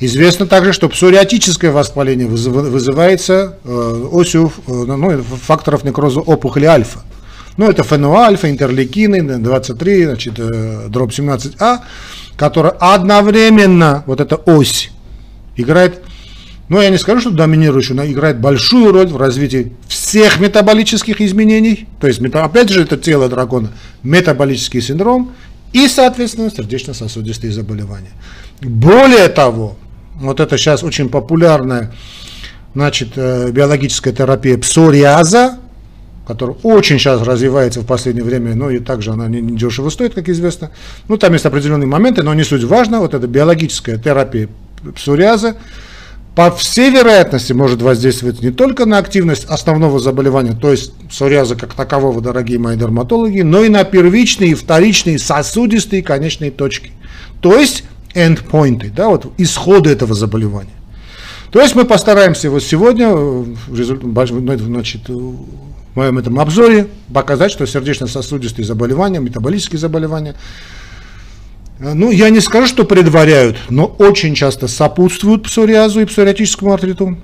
Известно 0.00 0.46
также, 0.46 0.72
что 0.72 0.88
псориатическое 0.88 1.72
воспаление 1.72 2.28
вызывается 2.28 3.58
э, 3.64 4.08
осью 4.12 4.52
э, 4.68 4.72
ну, 4.72 5.22
факторов 5.22 5.82
некроза 5.82 6.20
опухоли 6.20 6.66
альфа. 6.66 7.00
Ну, 7.56 7.68
это 7.68 7.82
ФНО-альфа, 7.82 8.48
интерлейкины, 8.48 9.38
23, 9.38 10.04
значит, 10.04 10.34
э, 10.38 10.86
дробь 10.88 11.10
17А, 11.10 11.78
которая 12.36 12.72
одновременно, 12.78 14.04
вот 14.06 14.20
эта 14.20 14.36
ось, 14.36 14.92
играет, 15.56 16.00
ну, 16.68 16.80
я 16.80 16.90
не 16.90 16.98
скажу, 16.98 17.20
что 17.20 17.30
доминирующую, 17.30 17.96
но 17.96 18.04
играет 18.04 18.40
большую 18.40 18.92
роль 18.92 19.06
в 19.06 19.16
развитии 19.16 19.72
всех 19.88 20.38
метаболических 20.40 21.20
изменений, 21.20 21.88
то 22.00 22.06
есть, 22.06 22.20
опять 22.22 22.68
же, 22.68 22.82
это 22.82 22.96
тело 22.96 23.28
дракона, 23.28 23.70
метаболический 24.02 24.80
синдром 24.80 25.32
и, 25.72 25.88
соответственно, 25.88 26.50
сердечно-сосудистые 26.50 27.52
заболевания. 27.52 28.12
Более 28.60 29.28
того, 29.28 29.76
вот 30.16 30.40
это 30.40 30.58
сейчас 30.58 30.82
очень 30.82 31.08
популярная 31.08 31.92
значит, 32.74 33.10
э, 33.16 33.50
биологическая 33.50 34.12
терапия 34.12 34.58
псориаза, 34.58 35.58
которая 36.26 36.56
очень 36.62 36.98
сейчас 36.98 37.22
развивается 37.22 37.80
в 37.80 37.86
последнее 37.86 38.24
время, 38.24 38.54
но 38.54 38.70
и 38.70 38.78
также 38.78 39.12
она 39.12 39.26
не, 39.28 39.40
не 39.40 39.56
дешево 39.56 39.88
стоит, 39.88 40.14
как 40.14 40.28
известно. 40.28 40.70
Ну, 41.08 41.16
там 41.16 41.32
есть 41.32 41.46
определенные 41.46 41.86
моменты, 41.86 42.22
но 42.22 42.34
не 42.34 42.44
суть 42.44 42.64
важно. 42.64 43.00
Вот 43.00 43.14
эта 43.14 43.26
биологическая 43.26 43.96
терапия 43.96 44.48
псориаза, 44.94 45.56
по 46.38 46.52
всей 46.52 46.92
вероятности 46.92 47.52
может 47.52 47.82
воздействовать 47.82 48.42
не 48.42 48.52
только 48.52 48.86
на 48.86 48.98
активность 48.98 49.44
основного 49.46 49.98
заболевания, 49.98 50.52
то 50.52 50.70
есть 50.70 50.92
псориаза 51.08 51.56
как 51.56 51.74
такового, 51.74 52.20
дорогие 52.20 52.60
мои 52.60 52.76
дерматологи, 52.76 53.40
но 53.40 53.64
и 53.64 53.68
на 53.68 53.82
первичные, 53.82 54.54
вторичные, 54.54 55.18
сосудистые 55.18 56.00
конечные 56.04 56.52
точки. 56.52 56.92
То 57.40 57.58
есть 57.58 57.82
эндпоинты, 58.14 58.92
да, 58.94 59.08
вот 59.08 59.32
исходы 59.36 59.90
этого 59.90 60.14
заболевания. 60.14 60.70
То 61.50 61.60
есть 61.60 61.74
мы 61.74 61.84
постараемся 61.84 62.50
вот 62.50 62.62
сегодня, 62.62 63.12
в 63.16 63.50
ну, 63.66 64.58
значит, 64.58 65.08
в 65.08 65.44
моем 65.96 66.18
этом 66.18 66.38
обзоре 66.38 66.86
показать, 67.12 67.50
что 67.50 67.66
сердечно-сосудистые 67.66 68.64
заболевания, 68.64 69.18
метаболические 69.18 69.80
заболевания, 69.80 70.36
ну, 71.80 72.10
я 72.10 72.30
не 72.30 72.40
скажу, 72.40 72.66
что 72.66 72.84
предваряют, 72.84 73.56
но 73.68 73.86
очень 73.86 74.34
часто 74.34 74.66
сопутствуют 74.68 75.44
псориазу 75.44 76.00
и 76.00 76.04
псориатическому 76.04 76.72
артриту. 76.72 77.16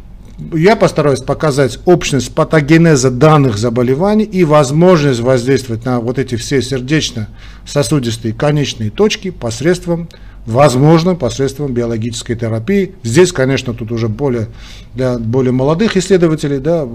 Я 0.53 0.75
постараюсь 0.75 1.21
показать 1.21 1.79
общность 1.85 2.35
патогенеза 2.35 3.11
данных 3.11 3.57
заболеваний 3.57 4.25
и 4.25 4.45
возможность 4.45 5.21
воздействовать 5.21 5.85
на 5.85 6.01
вот 6.01 6.19
эти 6.19 6.35
все 6.35 6.61
сердечно-сосудистые 6.61 8.35
конечные 8.35 8.91
точки 8.91 9.31
посредством 9.31 10.09
возможно 10.45 11.15
посредством 11.15 11.73
биологической 11.73 12.35
терапии. 12.35 12.95
Здесь, 13.03 13.33
конечно, 13.33 13.75
тут 13.75 13.93
уже 13.93 14.09
более, 14.09 14.49
для 14.95 15.19
более 15.19 15.53
молодых 15.53 15.97
исследователей, 15.97 16.59
да, 16.59 16.87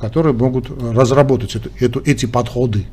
которые 0.00 0.32
могут 0.32 0.70
разработать 0.70 1.56
эту, 1.56 1.70
эту, 1.78 2.02
эти 2.04 2.26
подходы. 2.26 2.86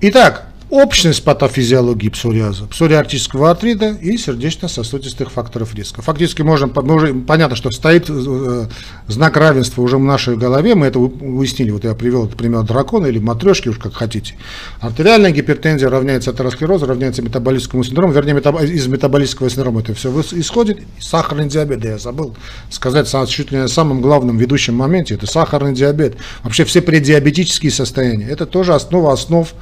Итак, 0.00 0.49
общность 0.70 1.24
патофизиологии 1.24 2.08
псориаза, 2.08 2.66
псориартического 2.66 3.50
артрита 3.50 3.90
и 4.00 4.16
сердечно-сосудистых 4.16 5.30
факторов 5.30 5.74
риска. 5.74 6.00
Фактически 6.00 6.42
можно, 6.42 6.68
мы 6.68 6.94
уже, 6.94 7.14
понятно, 7.14 7.56
что 7.56 7.70
стоит 7.70 8.06
э, 8.08 8.66
знак 9.08 9.36
равенства 9.36 9.82
уже 9.82 9.96
в 9.96 10.00
нашей 10.00 10.36
голове, 10.36 10.76
мы 10.76 10.86
это 10.86 11.00
уяснили, 11.00 11.70
вот 11.70 11.84
я 11.84 11.94
привел 11.94 12.26
этот 12.26 12.36
пример 12.36 12.62
дракона 12.62 13.06
или 13.06 13.18
матрешки, 13.18 13.68
уж 13.68 13.78
как 13.78 13.94
хотите. 13.94 14.34
Артериальная 14.80 15.32
гипертензия 15.32 15.88
равняется 15.88 16.30
атеросклерозу, 16.30 16.86
равняется 16.86 17.22
метаболическому 17.22 17.82
синдрому, 17.82 18.12
вернее, 18.12 18.34
метаб, 18.34 18.62
из 18.62 18.86
метаболического 18.86 19.50
синдрома 19.50 19.80
это 19.80 19.94
все 19.94 20.10
исходит. 20.32 20.80
Сахарный 21.00 21.48
диабет, 21.48 21.84
я 21.84 21.98
забыл 21.98 22.36
сказать 22.70 23.10
чуть 23.28 23.50
ли 23.50 23.58
не 23.58 23.68
самым 23.68 24.00
главным 24.00 24.38
ведущем 24.38 24.74
моменте, 24.74 25.14
это 25.14 25.26
сахарный 25.26 25.74
диабет. 25.74 26.16
Вообще 26.44 26.64
все 26.64 26.80
преддиабетические 26.80 27.72
состояния, 27.72 28.26
это 28.28 28.46
тоже 28.46 28.74
основа 28.74 29.12
основ 29.12 29.52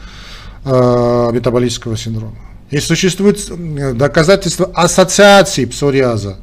метаболического 0.69 1.97
синдрома. 1.97 2.37
И 2.71 2.79
существует 2.81 3.39
э, 3.49 3.95
доказательства 3.95 4.71
ассоциации 4.75 5.65
псориаза, 5.65 6.37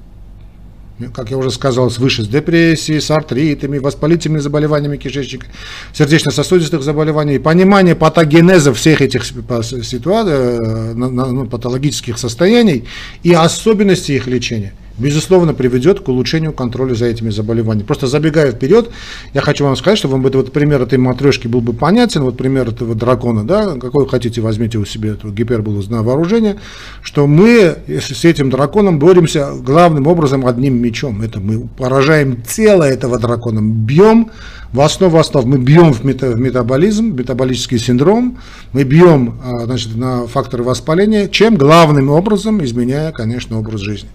как 1.13 1.29
я 1.29 1.37
уже 1.37 1.51
сказал, 1.51 1.91
свыше 1.91 2.23
с 2.23 2.27
депрессией, 2.27 2.99
с 2.99 3.11
артритами, 3.11 3.77
воспалительными 3.77 4.39
заболеваниями 4.39 4.97
кишечника, 4.97 5.45
сердечно-сосудистых 5.93 6.81
заболеваний, 6.81 7.37
понимание 7.37 7.95
патогенеза 7.95 8.73
всех 8.73 9.01
этих 9.01 9.23
ситуаций, 9.25 10.33
э, 10.33 10.93
ну, 10.93 11.45
патологических 11.47 12.17
состояний 12.17 12.85
и 13.23 13.33
особенностей 13.33 14.15
их 14.15 14.27
лечения– 14.27 14.73
безусловно, 14.97 15.53
приведет 15.53 15.99
к 15.99 16.07
улучшению 16.07 16.53
контроля 16.53 16.93
за 16.93 17.05
этими 17.05 17.29
заболеваниями. 17.29 17.85
Просто 17.85 18.07
забегая 18.07 18.51
вперед, 18.51 18.89
я 19.33 19.41
хочу 19.41 19.65
вам 19.65 19.75
сказать, 19.75 19.97
что 19.97 20.07
вам 20.07 20.25
это 20.25 20.37
вот 20.37 20.51
пример 20.51 20.81
этой 20.81 20.97
матрешки 20.97 21.47
был 21.47 21.61
бы 21.61 21.73
понятен, 21.73 22.23
вот 22.23 22.37
пример 22.37 22.69
этого 22.69 22.95
дракона, 22.95 23.43
да, 23.45 23.75
какой 23.75 24.07
хотите, 24.07 24.41
возьмите 24.41 24.77
у 24.77 24.85
себя 24.85 25.11
эту 25.11 25.31
гиперболу 25.31 25.83
на 25.89 26.03
вооружение, 26.03 26.57
что 27.01 27.27
мы 27.27 27.77
с 27.87 28.25
этим 28.25 28.49
драконом 28.49 28.99
боремся 28.99 29.51
главным 29.55 30.07
образом 30.07 30.45
одним 30.45 30.81
мечом. 30.81 31.21
Это 31.21 31.39
мы 31.39 31.67
поражаем 31.77 32.41
тело 32.41 32.83
этого 32.83 33.19
дракона, 33.19 33.59
бьем 33.61 34.31
в 34.71 34.81
основу 34.81 35.17
основ, 35.17 35.45
мы 35.45 35.57
бьем 35.57 35.93
в, 35.93 36.03
мета, 36.03 36.31
в 36.31 36.39
метаболизм, 36.39 37.15
метаболический 37.15 37.79
синдром, 37.79 38.37
мы 38.73 38.83
бьем 38.83 39.39
а, 39.43 39.65
значит, 39.65 39.95
на 39.95 40.27
факторы 40.27 40.63
воспаления, 40.63 41.29
чем 41.29 41.55
главным 41.55 42.09
образом 42.09 42.63
изменяя, 42.63 43.11
конечно, 43.11 43.57
образ 43.57 43.81
жизни. 43.81 44.09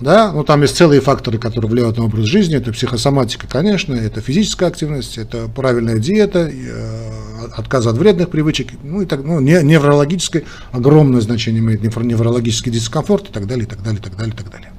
Да? 0.00 0.32
Ну, 0.32 0.44
там 0.44 0.62
есть 0.62 0.76
целые 0.76 1.00
факторы, 1.00 1.38
которые 1.38 1.70
влияют 1.70 1.96
на 1.96 2.04
образ 2.04 2.24
жизни. 2.24 2.56
Это 2.56 2.72
психосоматика, 2.72 3.46
конечно, 3.46 3.94
это 3.94 4.20
физическая 4.20 4.68
активность, 4.68 5.16
это 5.16 5.48
правильная 5.48 5.98
диета, 5.98 6.50
э, 6.52 7.10
отказ 7.56 7.86
от 7.86 7.96
вредных 7.96 8.28
привычек, 8.28 8.68
ну, 8.82 9.02
и 9.02 9.06
так, 9.06 9.24
ну, 9.24 9.40
не, 9.40 9.62
неврологическое, 9.62 10.44
огромное 10.72 11.20
значение 11.20 11.60
имеет 11.60 11.82
неврологический 11.82 12.70
дискомфорт 12.70 13.30
и 13.30 13.32
так 13.32 13.46
далее, 13.46 13.64
и 13.64 13.68
так 13.68 13.82
далее, 13.82 14.00
и 14.00 14.02
так 14.02 14.16
далее, 14.16 14.34
и 14.34 14.36
так 14.36 14.50
далее. 14.50 14.70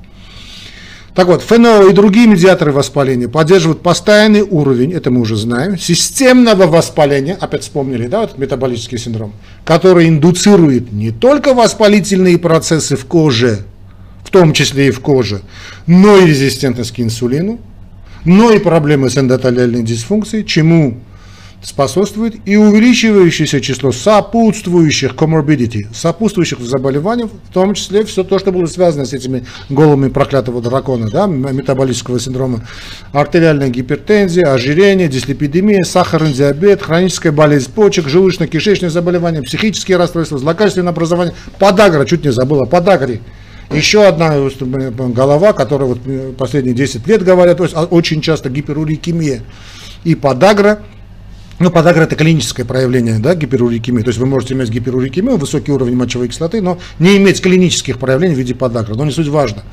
Так 1.16 1.26
вот, 1.26 1.42
ФНО 1.42 1.90
и 1.90 1.94
другие 1.94 2.28
медиаторы 2.28 2.72
воспаления 2.72 3.28
поддерживают 3.28 3.82
постоянный 3.82 4.44
уровень, 4.44 4.94
это 4.94 5.10
мы 5.10 5.22
уже 5.22 5.36
знаем, 5.36 5.76
системного 5.76 6.68
воспаления, 6.68 7.36
опять 7.42 7.64
вспомнили, 7.64 8.06
да, 8.06 8.22
вот 8.22 8.38
метаболический 8.38 9.00
синдром, 9.00 9.34
который 9.66 10.10
индуцирует 10.10 10.92
не 10.92 11.10
только 11.10 11.56
воспалительные 11.56 12.38
процессы 12.38 12.96
в 12.96 13.06
коже, 13.06 13.66
в 14.28 14.30
том 14.30 14.52
числе 14.52 14.90
и 14.90 14.92
в 14.92 15.00
коже, 15.00 15.42
но 15.86 16.18
и 16.18 16.26
резистентность 16.26 16.92
к 16.92 17.00
инсулину, 17.00 17.62
но 18.26 18.52
и 18.52 18.60
проблемы 18.60 19.10
с 19.10 19.18
эндотелиальной 19.18 19.84
дисфункцией, 19.84 20.44
чему 20.44 20.98
способствует 21.64 22.36
и 22.46 22.58
увеличивающееся 22.58 23.62
число 23.62 23.94
сопутствующих 23.94 25.14
comorbidity, 25.14 25.88
сопутствующих 25.94 26.60
заболеваний, 26.60 27.24
в 27.24 27.54
том 27.54 27.74
числе 27.74 28.04
все 28.04 28.26
то, 28.26 28.38
что 28.38 28.52
было 28.52 28.66
связано 28.66 29.06
с 29.06 29.14
этими 29.14 29.46
голыми 29.70 30.10
проклятого 30.10 30.62
дракона, 30.62 31.10
да, 31.10 31.26
метаболического 31.26 32.20
синдрома, 32.20 32.68
артериальная 33.14 33.70
гипертензия, 33.70 34.52
ожирение, 34.52 35.08
дислепидемия, 35.08 35.86
сахарный 35.86 36.34
диабет, 36.34 36.82
хроническая 36.82 37.32
болезнь 37.32 37.72
почек, 37.72 38.08
желудочно-кишечные 38.08 38.90
заболевания, 38.90 39.42
психические 39.42 39.96
расстройства, 39.96 40.38
злокачественное 40.38 40.92
образование, 40.92 41.34
подагра, 41.60 42.04
чуть 42.04 42.26
не 42.26 42.34
забыла, 42.34 42.66
подагре, 42.66 43.22
еще 43.72 44.06
одна 44.06 44.36
голова, 45.10 45.54
которая 45.54 45.90
вот 45.90 46.38
последние 46.38 46.74
10 46.74 47.06
лет 47.08 47.24
говорят, 47.24 47.58
то 47.58 47.64
есть 47.64 47.76
очень 47.76 48.22
часто 48.22 48.50
гиперурикемия 48.50 49.44
и 50.04 50.16
подагра, 50.16 50.80
ну, 51.60 51.72
подагра 51.72 52.04
это 52.04 52.16
клиническое 52.16 52.66
проявление 52.66 53.18
да, 53.18 53.34
гиперурикемии. 53.34 54.04
То 54.04 54.10
есть 54.10 54.20
вы 54.20 54.28
можете 54.28 54.54
иметь 54.54 54.70
гиперурикемию, 54.70 55.38
высокий 55.38 55.72
уровень 55.72 55.96
мочевой 55.96 56.28
кислоты, 56.28 56.62
но 56.62 56.78
не 57.00 57.18
иметь 57.18 57.42
клинических 57.42 57.98
проявлений 57.98 58.36
в 58.36 58.38
виде 58.38 58.54
подагры. 58.54 58.96
Но 58.96 59.06
не 59.06 59.12
суть 59.12 59.28
важно. 59.28 59.64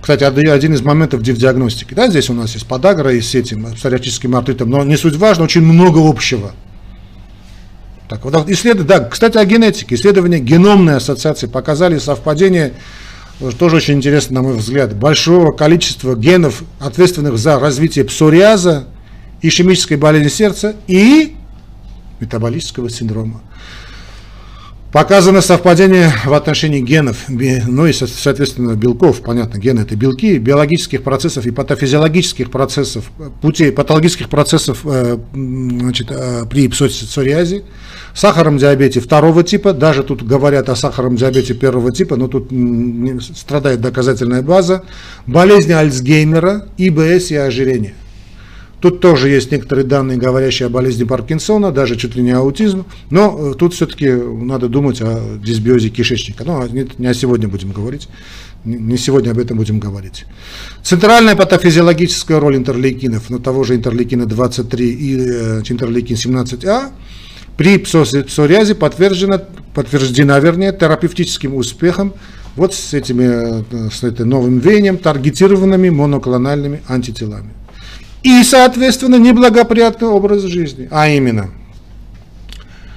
Кстати, 0.00 0.24
один 0.24 0.74
из 0.74 0.82
моментов 0.82 1.22
диагностики. 1.22 1.94
Да, 1.94 2.08
здесь 2.08 2.28
у 2.28 2.32
нас 2.32 2.54
есть 2.54 2.66
подагра 2.66 3.12
и 3.12 3.20
с 3.20 3.34
этим 3.34 3.72
псориатическим 3.74 4.34
артритом, 4.34 4.68
но 4.70 4.82
не 4.84 4.96
суть 4.96 5.16
важно, 5.16 5.44
очень 5.44 5.62
много 5.62 5.98
общего. 5.98 6.52
Так, 8.08 8.24
вот 8.24 8.48
исследование, 8.48 8.88
да, 8.88 9.00
кстати, 9.04 9.36
о 9.36 9.44
генетике. 9.44 9.94
Исследования 9.94 10.38
геномной 10.38 10.96
ассоциации 10.96 11.46
показали 11.46 11.98
совпадение, 11.98 12.74
тоже 13.58 13.76
очень 13.76 13.94
интересно, 13.94 14.36
на 14.36 14.42
мой 14.42 14.56
взгляд, 14.56 14.96
большого 14.96 15.52
количества 15.52 16.14
генов, 16.14 16.62
ответственных 16.80 17.36
за 17.38 17.58
развитие 17.58 18.04
псориаза, 18.04 18.86
ишемической 19.42 19.96
болезни 19.96 20.28
сердца 20.28 20.74
и 20.86 21.36
метаболического 22.20 22.88
синдрома. 22.88 23.42
Показано 24.92 25.42
совпадение 25.42 26.10
в 26.24 26.32
отношении 26.32 26.80
генов, 26.80 27.24
ну 27.28 27.86
и, 27.86 27.92
соответственно, 27.92 28.76
белков, 28.76 29.20
понятно, 29.20 29.58
гены 29.58 29.80
это 29.80 29.94
белки, 29.94 30.38
биологических 30.38 31.02
процессов 31.02 31.44
и 31.44 31.50
патофизиологических 31.50 32.50
процессов, 32.50 33.10
путей 33.42 33.72
патологических 33.72 34.30
процессов 34.30 34.80
э, 34.84 35.18
значит, 35.34 36.06
э, 36.10 36.44
при 36.48 36.68
псориазе, 36.68 37.64
сахарном 38.18 38.58
диабете 38.58 39.00
второго 39.00 39.42
типа, 39.42 39.72
даже 39.72 40.02
тут 40.02 40.22
говорят 40.22 40.68
о 40.68 40.76
сахарном 40.76 41.16
диабете 41.16 41.54
первого 41.54 41.92
типа, 41.92 42.16
но 42.16 42.28
тут 42.28 42.50
страдает 43.36 43.80
доказательная 43.80 44.42
база, 44.42 44.84
болезни 45.26 45.72
Альцгеймера, 45.72 46.66
ИБС 46.78 47.30
и 47.30 47.36
ожирение. 47.36 47.94
Тут 48.80 49.00
тоже 49.00 49.30
есть 49.30 49.50
некоторые 49.50 49.86
данные, 49.86 50.18
говорящие 50.18 50.66
о 50.66 50.70
болезни 50.70 51.04
Паркинсона, 51.04 51.72
даже 51.72 51.96
чуть 51.96 52.14
ли 52.14 52.22
не 52.22 52.32
аутизм, 52.32 52.84
но 53.10 53.52
э, 53.52 53.54
тут 53.54 53.72
все-таки 53.74 54.10
надо 54.10 54.68
думать 54.68 55.00
о 55.00 55.38
дисбиозе 55.42 55.88
кишечника. 55.88 56.44
Ну, 56.44 56.60
а 56.60 56.68
не, 56.68 57.06
о 57.06 57.14
сегодня 57.14 57.48
будем 57.48 57.72
говорить, 57.72 58.08
не 58.64 58.98
сегодня 58.98 59.30
об 59.30 59.38
этом 59.38 59.56
будем 59.56 59.80
говорить. 59.80 60.26
Центральная 60.82 61.34
патофизиологическая 61.36 62.38
роль 62.38 62.56
интерлейкинов, 62.56 63.30
ну, 63.30 63.38
того 63.38 63.64
же 63.64 63.76
интерлейкина 63.76 64.26
23 64.26 64.88
и 64.88 65.16
э, 65.16 65.62
интерлейкин 65.66 66.16
17А, 66.16 66.90
при 67.56 67.78
псориазе 67.78 68.74
подтверждена, 68.74 69.42
подтверждена, 69.74 70.38
вернее, 70.38 70.72
терапевтическим 70.72 71.54
успехом 71.54 72.14
вот 72.54 72.74
с 72.74 72.94
этими, 72.94 73.64
э, 73.86 73.90
с 73.90 74.02
этим 74.02 74.28
новым 74.28 74.58
веянием, 74.58 74.98
таргетированными 74.98 75.90
моноклональными 75.90 76.82
антителами 76.88 77.50
и, 78.26 78.42
соответственно, 78.42 79.16
неблагоприятный 79.16 80.08
образ 80.08 80.42
жизни, 80.42 80.88
а 80.90 81.08
именно 81.08 81.50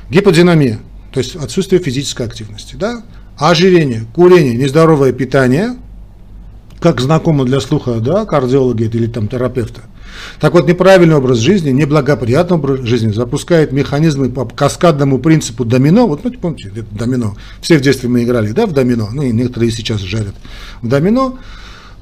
гиподинамия, 0.09 0.79
то 1.11 1.19
есть 1.19 1.35
отсутствие 1.35 1.79
физической 1.79 2.25
активности, 2.25 2.75
да? 2.75 3.03
ожирение, 3.37 4.05
курение, 4.15 4.55
нездоровое 4.55 5.13
питание, 5.13 5.75
как 6.79 6.99
знакомо 6.99 7.45
для 7.45 7.59
слуха 7.59 7.99
да, 7.99 8.25
кардиолога 8.25 8.85
или 8.85 9.05
там 9.05 9.27
терапевта. 9.27 9.81
Так 10.39 10.53
вот, 10.53 10.67
неправильный 10.67 11.15
образ 11.15 11.37
жизни, 11.37 11.71
неблагоприятный 11.71 12.57
образ 12.57 12.81
жизни 12.81 13.11
запускает 13.11 13.71
механизмы 13.71 14.29
по 14.29 14.45
каскадному 14.45 15.19
принципу 15.19 15.65
домино. 15.65 16.07
Вот, 16.07 16.23
ну, 16.23 16.31
помните, 16.31 16.71
это 16.75 16.87
домино. 16.91 17.35
Все 17.61 17.77
в 17.77 17.81
детстве 17.81 18.09
мы 18.09 18.23
играли, 18.23 18.51
да, 18.51 18.65
в 18.65 18.73
домино. 18.73 19.09
Ну, 19.11 19.23
и 19.23 19.31
некоторые 19.31 19.71
сейчас 19.71 20.01
жарят 20.01 20.35
в 20.81 20.87
домино. 20.87 21.37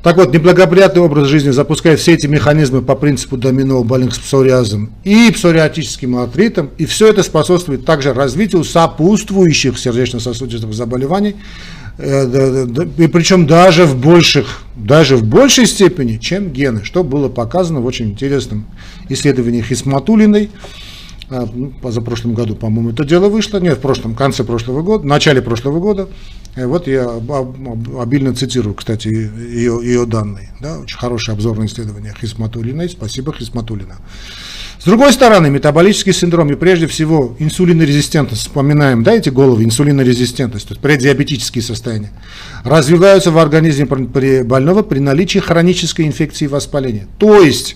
Так 0.03 0.15
вот, 0.15 0.31
неблагоприятный 0.31 1.01
образ 1.01 1.27
жизни 1.27 1.49
запускает 1.49 1.99
все 1.99 2.13
эти 2.13 2.27
механизмы 2.27 2.81
по 2.81 2.95
принципу 2.95 3.35
домино 3.35 3.81
у 3.81 3.83
больных 3.83 4.13
с 4.13 4.19
псориазом 4.19 4.91
и 5.03 5.31
псориатическим 5.31 6.17
артритом, 6.17 6.69
и 6.77 6.85
все 6.85 7.07
это 7.09 7.23
способствует 7.23 7.83
также 7.83 8.13
развитию 8.13 8.63
сопутствующих 8.63 9.77
сердечно-сосудистых 9.77 10.71
заболеваний, 10.73 11.35
и 11.97 13.07
причем 13.07 13.47
даже 13.47 13.85
в 13.85 13.99
больших, 13.99 14.61
даже 14.75 15.17
в 15.17 15.23
большей 15.23 15.65
степени, 15.65 16.17
чем 16.17 16.51
гены, 16.51 16.83
что 16.83 17.03
было 17.03 17.27
показано 17.27 17.81
в 17.81 17.85
очень 17.85 18.11
интересном 18.11 18.67
исследовании 19.09 19.63
Хисматулиной, 19.63 20.51
а, 21.29 21.45
ну, 21.51 21.73
позапрошлом 21.81 22.35
году, 22.35 22.55
по-моему, 22.55 22.91
это 22.91 23.03
дело 23.03 23.27
вышло, 23.29 23.57
нет, 23.57 23.79
в 23.79 23.81
прошлом, 23.81 24.15
конце 24.15 24.43
прошлого 24.43 24.81
года, 24.81 25.03
в 25.03 25.07
начале 25.07 25.41
прошлого 25.41 25.79
года, 25.79 26.07
э, 26.55 26.65
вот 26.65 26.87
я 26.87 27.09
обильно 27.99 28.33
цитирую, 28.33 28.75
кстати, 28.75 29.07
ее, 29.07 29.81
ее 29.83 30.05
данные, 30.05 30.51
да, 30.61 30.79
очень 30.79 30.97
хорошее 30.97 31.35
обзорное 31.35 31.67
исследование 31.67 32.13
Хисматулиной, 32.17 32.89
спасибо 32.89 33.33
Хисматулина. 33.33 33.97
С 34.79 34.85
другой 34.85 35.11
стороны, 35.11 35.49
метаболический 35.49 36.13
синдром 36.13 36.51
и 36.51 36.55
прежде 36.55 36.85
всего 36.87 37.35
инсулинорезистентность, 37.39 38.43
вспоминаем, 38.43 39.03
да, 39.03 39.13
эти 39.13 39.29
головы, 39.29 39.63
инсулинорезистентность, 39.63 40.67
то 40.67 40.73
есть 40.73 40.81
преддиабетические 40.81 41.63
состояния, 41.63 42.11
развиваются 42.63 43.31
в 43.31 43.37
организме 43.39 43.85
больного 43.85 44.83
при 44.83 44.99
наличии 44.99 45.39
хронической 45.39 46.05
инфекции 46.05 46.45
и 46.45 46.47
воспаления. 46.47 47.07
То 47.17 47.41
есть, 47.41 47.75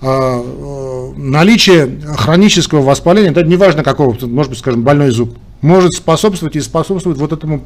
а, 0.00 0.42
э, 0.42 1.18
наличие 1.18 2.00
хронического 2.16 2.80
воспаления, 2.80 3.30
это 3.30 3.42
неважно 3.42 3.82
какого, 3.82 4.16
может 4.26 4.50
быть, 4.50 4.58
скажем, 4.58 4.82
больной 4.82 5.10
зуб, 5.10 5.36
может 5.60 5.92
способствовать 5.92 6.56
и 6.56 6.60
способствует 6.60 7.18
вот 7.18 7.32
этому 7.32 7.62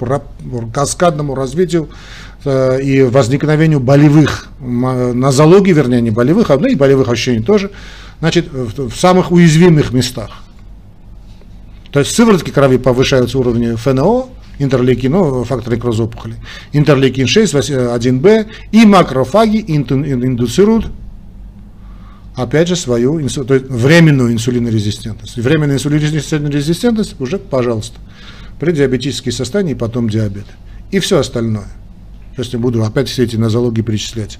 каскадному 0.72 1.36
развитию 1.36 1.90
э, 2.44 2.82
и 2.82 3.02
возникновению 3.02 3.78
болевых, 3.78 4.48
нозологии, 4.58 5.72
вернее, 5.72 6.00
не 6.00 6.10
болевых, 6.10 6.50
а 6.50 6.58
ну 6.58 6.66
и 6.66 6.74
болевых 6.74 7.08
ощущений 7.08 7.44
тоже, 7.44 7.70
значит, 8.24 8.50
в 8.50 8.96
самых 8.96 9.32
уязвимых 9.32 9.92
местах. 9.92 10.30
То 11.92 11.98
есть 11.98 12.10
в 12.10 12.14
сыворотке 12.14 12.52
крови 12.52 12.78
повышаются 12.78 13.38
уровни 13.38 13.74
ФНО, 13.74 14.28
интерлейкин, 14.58 15.12
ну, 15.12 15.44
фактор 15.44 15.74
некроза 15.74 16.04
опухоли, 16.04 16.36
интерлейкин 16.72 17.26
6, 17.26 17.54
1Б, 17.54 18.46
и 18.72 18.86
макрофаги 18.86 19.62
индуцируют 19.68 20.86
опять 22.34 22.68
же, 22.68 22.76
свою 22.76 23.18
то 23.28 23.54
есть 23.54 23.66
временную 23.68 24.32
инсулинорезистентность. 24.32 25.36
Временная 25.36 25.76
инсулинорезистентность 25.76 27.20
уже, 27.20 27.36
пожалуйста, 27.36 27.98
преддиабетические 28.58 29.32
состояния 29.32 29.72
и 29.72 29.76
потом 29.76 30.08
диабет. 30.08 30.46
И 30.90 30.98
все 30.98 31.18
остальное. 31.18 31.68
Сейчас 32.34 32.54
не 32.54 32.58
буду 32.58 32.82
опять 32.82 33.10
все 33.10 33.24
эти 33.24 33.36
нозологии 33.36 33.82
перечислять. 33.82 34.38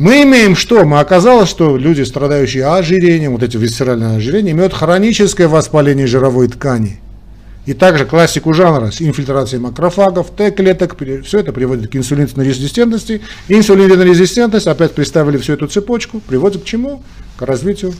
Мы 0.00 0.22
имеем 0.22 0.56
что? 0.56 0.86
Мы 0.86 0.98
оказалось, 0.98 1.50
что 1.50 1.76
люди, 1.76 2.00
страдающие 2.00 2.64
ожирением, 2.64 3.32
вот 3.32 3.42
эти 3.42 3.58
висцеральные 3.58 4.16
ожирения, 4.16 4.52
имеют 4.52 4.72
хроническое 4.72 5.46
воспаление 5.46 6.06
жировой 6.06 6.48
ткани– 6.48 7.00
и 7.66 7.74
также 7.74 8.06
классику 8.06 8.54
жанра 8.54 8.90
с 8.90 9.02
инфильтрацией 9.02 9.60
макрофагов, 9.60 10.30
Т-клеток, 10.30 10.96
все 11.24 11.40
это 11.40 11.52
приводит 11.52 11.92
к 11.92 11.96
инсулинорезистентности. 11.96 13.20
Инсулинорезистентность, 13.48 14.66
опять 14.66 14.92
представили 14.92 15.36
всю 15.36 15.52
эту 15.52 15.66
цепочку, 15.66 16.20
приводит 16.20 16.62
к 16.62 16.64
чему? 16.64 17.02
К 17.36 17.42
развитию 17.42 17.92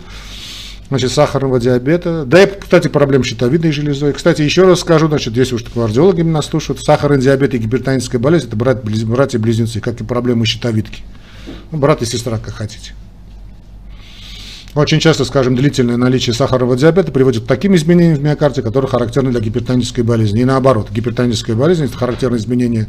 значит, 0.89 1.13
сахарного 1.13 1.61
диабета. 1.61 2.25
Да 2.25 2.43
и, 2.43 2.47
кстати, 2.47 2.89
проблем 2.89 3.23
щитовидной 3.23 3.73
железой. 3.73 4.15
Кстати, 4.15 4.41
еще 4.41 4.63
раз 4.63 4.81
скажу, 4.81 5.09
значит, 5.09 5.35
здесь 5.35 5.53
уж 5.53 5.63
кардиологи 5.65 6.23
нас 6.23 6.47
слушают, 6.47 6.83
сахарный 6.83 7.21
диабет 7.21 7.53
и 7.53 7.59
гипертоническая 7.59 8.19
болезнь– 8.19 8.47
это 8.49 8.57
братья-близнецы, 8.57 9.81
как 9.81 10.01
и 10.01 10.05
проблемы 10.05 10.47
щитовидки. 10.47 11.05
Ну, 11.71 11.79
брат 11.79 12.03
и 12.03 12.07
сестра, 12.07 12.39
как 12.39 12.55
хотите. 12.55 12.93
Очень 14.75 15.01
часто, 15.01 15.25
скажем, 15.25 15.57
длительное 15.57 15.97
наличие 15.97 16.33
сахарного 16.33 16.77
диабета 16.77 17.11
приводит 17.11 17.45
к 17.45 17.47
таким 17.47 17.75
изменениям 17.75 18.19
в 18.19 18.23
миокарде, 18.23 18.63
которые 18.63 18.89
характерны 18.89 19.31
для 19.31 19.41
гипертонической 19.41 20.05
болезни. 20.05 20.43
И 20.43 20.45
наоборот, 20.45 20.91
гипертоническая 20.91 21.57
болезнь– 21.57 21.85
это 21.87 21.97
характерные 21.97 22.39
изменения 22.39 22.87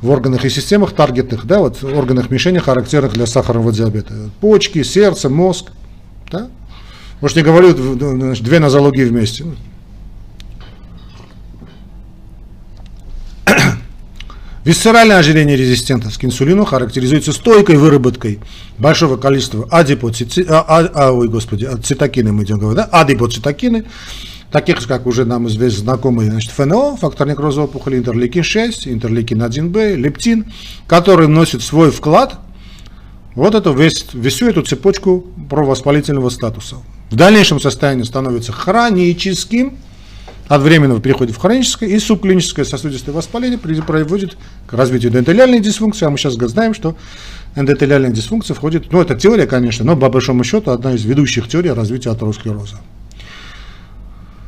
в 0.00 0.08
органах 0.08 0.46
и 0.46 0.50
системах 0.50 0.92
таргетных, 0.92 1.44
да, 1.44 1.58
вот 1.58 1.84
органах 1.84 2.30
мишени, 2.30 2.58
характерных 2.58 3.12
для 3.12 3.26
сахарного 3.26 3.70
диабета. 3.70 4.14
Почки, 4.40 4.82
сердце, 4.82 5.28
мозг. 5.28 5.72
Да? 6.32 6.48
Может, 7.20 7.36
не 7.36 7.42
говорю, 7.42 7.74
значит, 7.74 8.42
две 8.42 8.58
нозологии 8.58 9.04
вместе. 9.04 9.44
Висцеральное 14.62 15.16
ожирение 15.16 15.56
резистентность 15.56 16.18
к 16.18 16.24
инсулину 16.24 16.66
характеризуется 16.66 17.32
стойкой 17.32 17.76
выработкой 17.76 18.40
большого 18.76 19.16
количества 19.16 19.66
адипоцитокины, 19.70 20.46
а, 20.50 20.64
а, 20.68 20.90
а, 20.94 21.12
ой, 21.12 21.28
господи, 21.28 21.66
цитокины 21.82 22.32
мы 22.32 22.44
идем 22.44 22.58
говорить, 22.58 22.76
да, 22.76 22.84
адипоцитокины, 22.84 23.86
таких, 24.52 24.86
как 24.86 25.06
уже 25.06 25.24
нам 25.24 25.48
известно 25.48 25.84
знакомый 25.84 26.26
значит, 26.26 26.50
ФНО, 26.50 26.96
фактор 26.96 27.26
некроза 27.26 27.62
опухоли, 27.62 27.96
интерлейкин 27.96 28.42
6, 28.42 28.88
интерлейкин 28.88 29.42
1Б, 29.42 29.94
лептин, 29.96 30.52
который 30.86 31.26
вносит 31.26 31.62
свой 31.62 31.90
вклад 31.90 32.38
вот 33.34 33.54
эту 33.54 33.72
весь, 33.72 34.04
всю 34.28 34.50
эту 34.50 34.60
цепочку 34.60 35.24
провоспалительного 35.48 36.28
статуса. 36.28 36.76
В 37.10 37.16
дальнейшем 37.16 37.60
состояние 37.60 38.04
становится 38.04 38.52
хроническим, 38.52 39.78
от 40.50 40.62
временного 40.62 41.00
переходит 41.00 41.36
в 41.36 41.38
хроническое, 41.38 41.88
и 41.88 41.98
субклиническое 42.00 42.64
сосудистое 42.64 43.14
воспаление 43.14 43.56
приводит 43.56 44.36
к 44.66 44.72
развитию 44.72 45.12
эндотелиальной 45.12 45.60
дисфункции, 45.60 46.06
а 46.06 46.10
мы 46.10 46.18
сейчас 46.18 46.34
знаем, 46.34 46.74
что 46.74 46.96
эндотелиальная 47.54 48.10
дисфункция 48.10 48.54
входит, 48.54 48.90
ну 48.90 49.00
это 49.00 49.14
теория, 49.14 49.46
конечно, 49.46 49.84
но 49.84 49.96
по 49.96 50.08
большому 50.08 50.42
счету 50.42 50.72
одна 50.72 50.94
из 50.94 51.04
ведущих 51.04 51.46
теорий 51.46 51.70
развития 51.70 52.10
атеросклероза. 52.10 52.80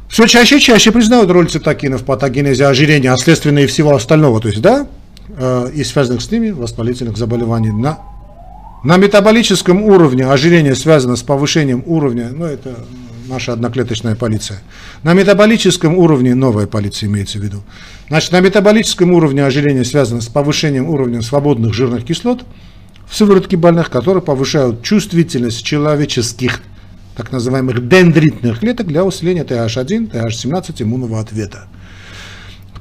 все 0.08 0.26
чаще 0.26 0.56
и 0.56 0.60
чаще 0.60 0.90
признают 0.90 1.30
роль 1.30 1.48
цитокинов 1.48 2.02
в 2.02 2.04
патогенезе 2.04 2.66
ожирения, 2.66 3.12
а 3.12 3.16
следственно 3.16 3.60
и 3.60 3.66
всего 3.66 3.94
остального, 3.94 4.40
то 4.40 4.48
есть, 4.48 4.60
да, 4.60 4.88
э, 5.28 5.70
и 5.72 5.84
связанных 5.84 6.22
с 6.22 6.30
ними 6.32 6.50
воспалительных 6.50 7.16
заболеваний. 7.16 7.70
На, 7.70 8.00
на 8.82 8.96
метаболическом 8.96 9.84
уровне 9.84 10.26
ожирение 10.26 10.74
связано 10.74 11.14
с 11.14 11.22
повышением 11.22 11.84
уровня, 11.86 12.30
ну, 12.32 12.46
это 12.46 12.74
наша 13.32 13.52
одноклеточная 13.54 14.14
полиция. 14.14 14.62
На 15.02 15.14
метаболическом 15.14 15.96
уровне, 15.96 16.34
новая 16.34 16.66
полиция 16.66 17.08
имеется 17.08 17.38
в 17.38 17.42
виду, 17.42 17.62
значит, 18.08 18.32
на 18.32 18.40
метаболическом 18.40 19.12
уровне 19.12 19.44
ожирение 19.44 19.84
связано 19.84 20.20
с 20.20 20.28
повышением 20.28 20.88
уровня 20.88 21.22
свободных 21.22 21.72
жирных 21.72 22.04
кислот 22.04 22.44
в 23.08 23.16
сыворотке 23.16 23.56
больных, 23.56 23.90
которые 23.90 24.22
повышают 24.22 24.82
чувствительность 24.82 25.64
человеческих 25.64 26.62
так 27.16 27.32
называемых 27.32 27.88
дендритных 27.88 28.60
клеток 28.60 28.86
для 28.86 29.04
усиления 29.04 29.44
TH1, 29.44 30.12
TH17 30.12 30.82
иммунного 30.82 31.20
ответа. 31.20 31.68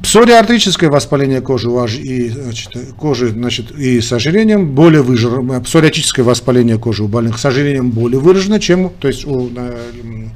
Псориартрическое 0.02 0.90
воспаление 0.90 1.42
кожи, 1.42 1.70
и, 2.00 2.30
значит, 2.30 2.72
кожи 2.98 3.30
значит, 3.30 3.72
и 3.72 4.02
с 4.02 4.12
ожирением 4.12 4.74
более 4.74 5.04
выражено, 5.04 5.62
псориатическое 5.62 6.26
воспаление 6.26 6.80
кожи 6.80 7.04
у 7.04 7.08
больных 7.08 7.38
с 7.38 7.46
ожирением 7.46 7.92
более 7.92 8.20
выражено, 8.20 8.60
чем 8.60 8.92
то 9.00 9.08
есть 9.08 9.26
у 9.28 9.52
э, 9.56 10.28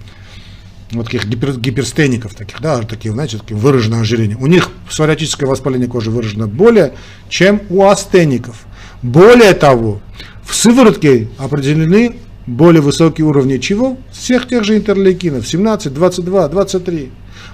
вот 0.97 1.05
таких 1.05 1.25
гипер, 1.27 1.57
гиперстеников, 1.57 2.33
таких, 2.33 2.61
да, 2.61 2.81
такие, 2.81 3.11
знаете, 3.13 3.37
такие 3.37 3.55
выраженное 3.55 4.01
ожирение. 4.01 4.37
У 4.37 4.47
них 4.47 4.69
псориатическое 4.89 5.49
воспаление 5.49 5.87
кожи 5.87 6.11
выражено 6.11 6.47
более, 6.47 6.93
чем 7.29 7.61
у 7.69 7.83
астеников. 7.83 8.65
Более 9.01 9.53
того, 9.53 10.01
в 10.43 10.55
сыворотке 10.55 11.27
определены 11.37 12.15
более 12.47 12.81
высокие 12.81 13.25
уровни 13.25 13.57
чего? 13.57 13.97
Всех 14.11 14.47
тех 14.47 14.63
же 14.63 14.77
интерлейкинов, 14.77 15.47
17, 15.47 15.93
22, 15.93 16.47
23. 16.47 17.11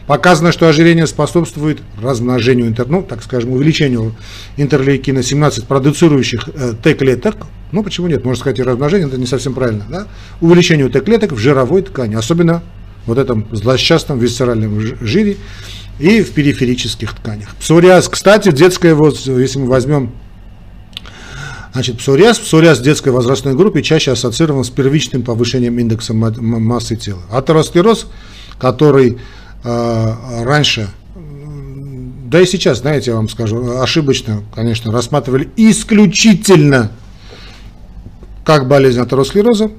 Показано, 0.07 0.51
что 0.51 0.67
ожирение 0.67 1.07
способствует 1.07 1.79
размножению, 2.01 2.67
интер, 2.67 2.87
ну, 2.87 3.01
так 3.01 3.23
скажем, 3.23 3.51
увеличению 3.51 4.15
интерлейкина 4.57 5.23
17, 5.23 5.65
продуцирующих 5.65 6.49
э, 6.53 6.73
Т-клеток. 6.81 7.47
Ну, 7.71 7.83
почему 7.83 8.07
нет? 8.07 8.25
Можно 8.25 8.41
сказать, 8.41 8.59
и 8.59 8.63
размножение, 8.63 9.07
это 9.07 9.17
не 9.17 9.27
совсем 9.27 9.53
правильно. 9.53 9.85
Да? 9.89 10.07
Увеличению 10.41 10.89
Т-клеток 10.89 11.31
в 11.31 11.37
жировой 11.37 11.83
ткани, 11.83 12.15
особенно 12.15 12.61
вот 13.05 13.17
этом 13.17 13.47
злосчастном 13.51 14.19
висцеральном 14.19 14.79
жире 15.01 15.37
и 15.99 16.21
в 16.21 16.31
периферических 16.31 17.13
тканях. 17.13 17.55
Псориаз, 17.55 18.07
кстати, 18.07 18.51
детская, 18.51 18.95
вот, 18.95 19.19
если 19.19 19.59
мы 19.59 19.67
возьмем 19.67 20.11
Значит, 21.73 21.99
псориаз, 21.99 22.37
псориаз 22.37 22.79
в 22.79 22.83
детской 22.83 23.09
возрастной 23.13 23.55
группе 23.55 23.81
чаще 23.81 24.11
ассоциирован 24.11 24.65
с 24.65 24.69
первичным 24.69 25.23
повышением 25.23 25.79
индекса 25.79 26.13
массы 26.13 26.97
тела. 26.97 27.21
Атеросклероз, 27.31 28.07
который 28.59 29.19
э, 29.63 30.13
раньше, 30.43 30.89
да 32.31 32.41
и 32.41 32.45
сейчас, 32.45 32.79
знаете, 32.79 33.11
я 33.11 33.17
вам 33.17 33.29
скажу, 33.29 33.79
ошибочно, 33.79 34.43
конечно, 34.53 34.91
рассматривали 34.91 35.49
исключительно 35.55 36.91
как 38.43 38.67
болезнь 38.67 38.99
атеросклероза, 38.99 39.71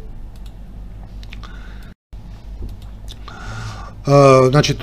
значит, 4.04 4.78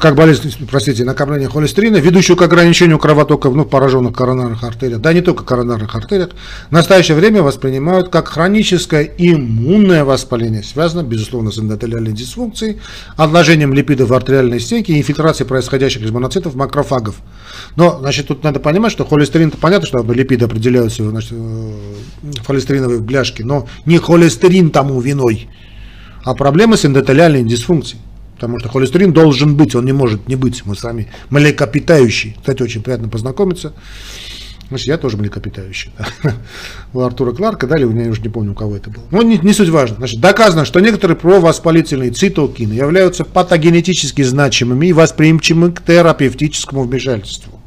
как 0.00 0.14
болезнь, 0.14 0.54
простите, 0.70 1.04
накопление 1.04 1.48
холестерина, 1.48 1.96
ведущую 1.96 2.36
к 2.36 2.42
ограничению 2.42 2.98
кровотока 2.98 3.50
в 3.50 3.56
ну, 3.56 3.66
пораженных 3.66 4.14
коронарных 4.14 4.64
артериях, 4.64 5.00
да 5.00 5.12
не 5.12 5.20
только 5.20 5.44
коронарных 5.44 5.94
артериях, 5.94 6.30
в 6.70 6.72
настоящее 6.72 7.16
время 7.16 7.42
воспринимают 7.42 8.08
как 8.08 8.28
хроническое 8.28 9.02
иммунное 9.18 10.04
воспаление, 10.04 10.62
связано, 10.62 11.02
безусловно, 11.02 11.50
с 11.50 11.58
эндотелиальной 11.58 12.12
дисфункцией, 12.12 12.80
отложением 13.16 13.74
липидов 13.74 14.08
в 14.08 14.14
артериальной 14.14 14.60
стенке 14.60 14.94
и 14.94 14.98
инфильтрацией 14.98 15.46
происходящих 15.46 16.02
из 16.02 16.10
моноцитов 16.10 16.54
макрофагов. 16.54 17.16
Но, 17.76 17.98
значит, 18.00 18.28
тут 18.28 18.42
надо 18.42 18.58
понимать, 18.58 18.92
что 18.92 19.04
холестерин, 19.04 19.50
понятно, 19.50 19.86
что 19.86 20.02
липиды 20.02 20.46
определяются 20.46 21.08
значит, 21.08 21.32
э, 21.32 21.72
в 22.22 22.46
холестериновой 22.46 23.00
бляшке, 23.00 23.44
но 23.44 23.68
не 23.84 23.98
холестерин 23.98 24.70
тому 24.70 24.98
виной, 25.00 25.48
а 26.24 26.34
проблемы 26.34 26.78
с 26.78 26.86
эндотелиальной 26.86 27.42
дисфункцией. 27.42 28.00
Потому 28.42 28.58
что 28.58 28.68
холестерин 28.70 29.12
должен 29.12 29.54
быть, 29.54 29.76
он 29.76 29.84
не 29.84 29.92
может 29.92 30.26
не 30.26 30.34
быть. 30.34 30.66
Мы 30.66 30.74
с 30.74 30.82
вами 30.82 31.06
млекопитающие. 31.30 32.34
Кстати, 32.40 32.60
очень 32.60 32.82
приятно 32.82 33.08
познакомиться. 33.08 33.72
Значит, 34.66 34.88
я 34.88 34.98
тоже 34.98 35.16
млекопитающий. 35.16 35.92
У 36.92 36.98
Артура 37.02 37.30
Кларка, 37.30 37.68
далее 37.68 37.86
у 37.86 37.92
меня 37.92 38.10
уже 38.10 38.20
не 38.20 38.28
помню, 38.28 38.50
у 38.50 38.54
кого 38.56 38.74
это 38.74 38.90
было. 38.90 39.04
Но 39.12 39.22
не, 39.22 39.38
не 39.38 39.52
суть 39.52 39.68
важно. 39.68 39.98
Значит, 39.98 40.20
доказано, 40.20 40.64
что 40.64 40.80
некоторые 40.80 41.16
провоспалительные 41.16 42.10
цитокины 42.10 42.72
являются 42.72 43.24
патогенетически 43.24 44.22
значимыми 44.22 44.86
и 44.86 44.92
восприимчивыми 44.92 45.70
к 45.70 45.80
терапевтическому 45.80 46.82
вмешательству. 46.82 47.61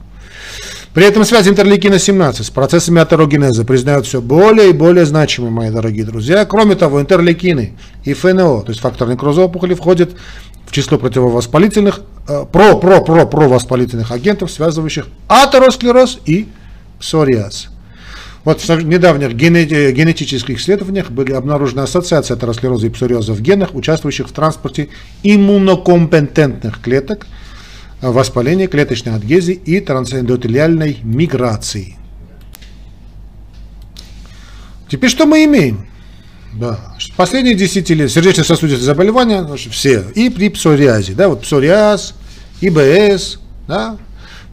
При 0.96 1.04
этом 1.06 1.26
связь 1.26 1.46
интерлейкина 1.46 2.00
17 2.00 2.46
с 2.46 2.50
процессами 2.50 3.02
атерогенеза 3.02 3.66
признают 3.66 4.06
все 4.08 4.22
более 4.22 4.70
и 4.70 4.72
более 4.74 5.06
значимыми, 5.06 5.52
мои 5.52 5.70
дорогие 5.70 6.06
друзья. 6.06 6.46
Кроме 6.46 6.76
того, 6.76 7.02
интерлейкины 7.02 7.74
и 8.06 8.14
ФНО, 8.14 8.62
то 8.62 8.70
есть 8.70 8.80
фактор 8.80 9.10
некроза 9.10 9.42
опухоли, 9.42 9.74
входят 9.74 10.12
в 10.66 10.72
число 10.72 10.98
противовоспалительных, 10.98 12.00
э, 12.30 12.46
про, 12.50 12.78
про, 12.78 13.02
про, 13.02 13.26
провоспалительных 13.26 14.14
агентов, 14.14 14.50
связывающих 14.50 15.08
атеросклероз 15.28 16.20
и 16.26 16.48
псориаз. 16.98 17.68
Вот 18.46 18.62
в 18.62 18.82
недавних 18.86 19.34
генетических 19.34 20.60
исследованиях 20.60 21.12
были 21.12 21.34
обнаружены 21.34 21.82
ассоциации 21.82 22.36
атеросклероза 22.36 22.88
и 22.88 22.90
псориаза 22.90 23.34
в 23.34 23.42
генах, 23.42 23.76
участвующих 23.76 24.30
в 24.30 24.32
транспорте 24.32 24.88
иммунокомпетентных 25.24 26.80
клеток, 26.80 27.28
воспаления 28.12 28.68
клеточной 28.68 29.16
адгезии 29.16 29.54
и 29.54 29.80
трансэндотелиальной 29.80 31.00
миграции. 31.04 31.98
Теперь 34.90 35.10
что 35.10 35.26
мы 35.26 35.44
имеем? 35.46 35.88
Да. 36.54 36.80
Последние 37.18 37.56
десятилетия 37.56 38.14
сердечно-сосудистые 38.14 38.86
заболевания, 38.86 39.44
значит, 39.44 39.74
все, 39.74 40.06
и 40.16 40.30
при 40.30 40.50
псориазе, 40.50 41.14
да, 41.14 41.28
вот 41.28 41.42
псориаз, 41.42 42.16
ИБС, 42.62 43.40
да. 43.68 43.98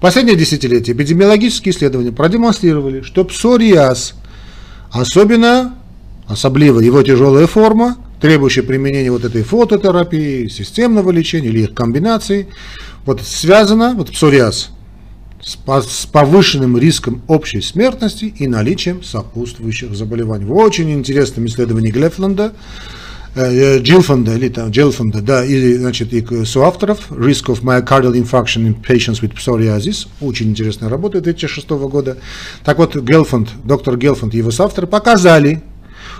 Последние 0.00 0.36
десятилетия 0.36 0.92
эпидемиологические 0.92 1.72
исследования 1.72 2.10
продемонстрировали, 2.10 3.02
что 3.02 3.24
псориаз, 3.24 4.14
особенно, 4.90 5.76
особливо 6.26 6.80
его 6.80 7.02
тяжелая 7.04 7.46
форма, 7.46 7.96
требующая 8.22 8.62
применения 8.62 9.10
вот 9.10 9.24
этой 9.24 9.42
фототерапии, 9.42 10.46
системного 10.46 11.10
лечения 11.10 11.48
или 11.48 11.62
их 11.62 11.74
комбинации, 11.74 12.46
вот 13.04 13.20
связана, 13.20 13.94
вот 13.96 14.12
псориаз, 14.12 14.70
с 15.42 16.06
повышенным 16.06 16.78
риском 16.78 17.20
общей 17.26 17.60
смертности 17.60 18.26
и 18.26 18.46
наличием 18.46 19.02
сопутствующих 19.02 19.96
заболеваний. 19.96 20.44
В 20.44 20.54
очень 20.54 20.92
интересном 20.92 21.46
исследовании 21.46 21.90
Глефланда, 21.90 22.52
э, 23.34 23.80
Джилфанда, 23.80 24.36
или 24.36 24.48
там 24.50 24.70
Джилфанда, 24.70 25.20
да, 25.20 25.44
и, 25.44 25.74
значит, 25.74 26.12
и 26.12 26.44
соавторов 26.44 27.10
Risk 27.10 27.46
of 27.46 27.62
Myocardial 27.62 28.12
Infarction 28.14 28.68
in 28.68 28.76
Patients 28.80 29.20
with 29.20 29.34
Psoriasis, 29.34 30.06
очень 30.20 30.50
интересная 30.50 30.88
работа 30.88 31.20
2006 31.20 31.68
года. 31.88 32.18
Так 32.64 32.78
вот, 32.78 32.94
Гелфанд, 32.94 33.48
доктор 33.64 33.96
Гелфанд 33.96 34.32
и 34.34 34.38
его 34.38 34.52
соавторы 34.52 34.86
показали, 34.86 35.64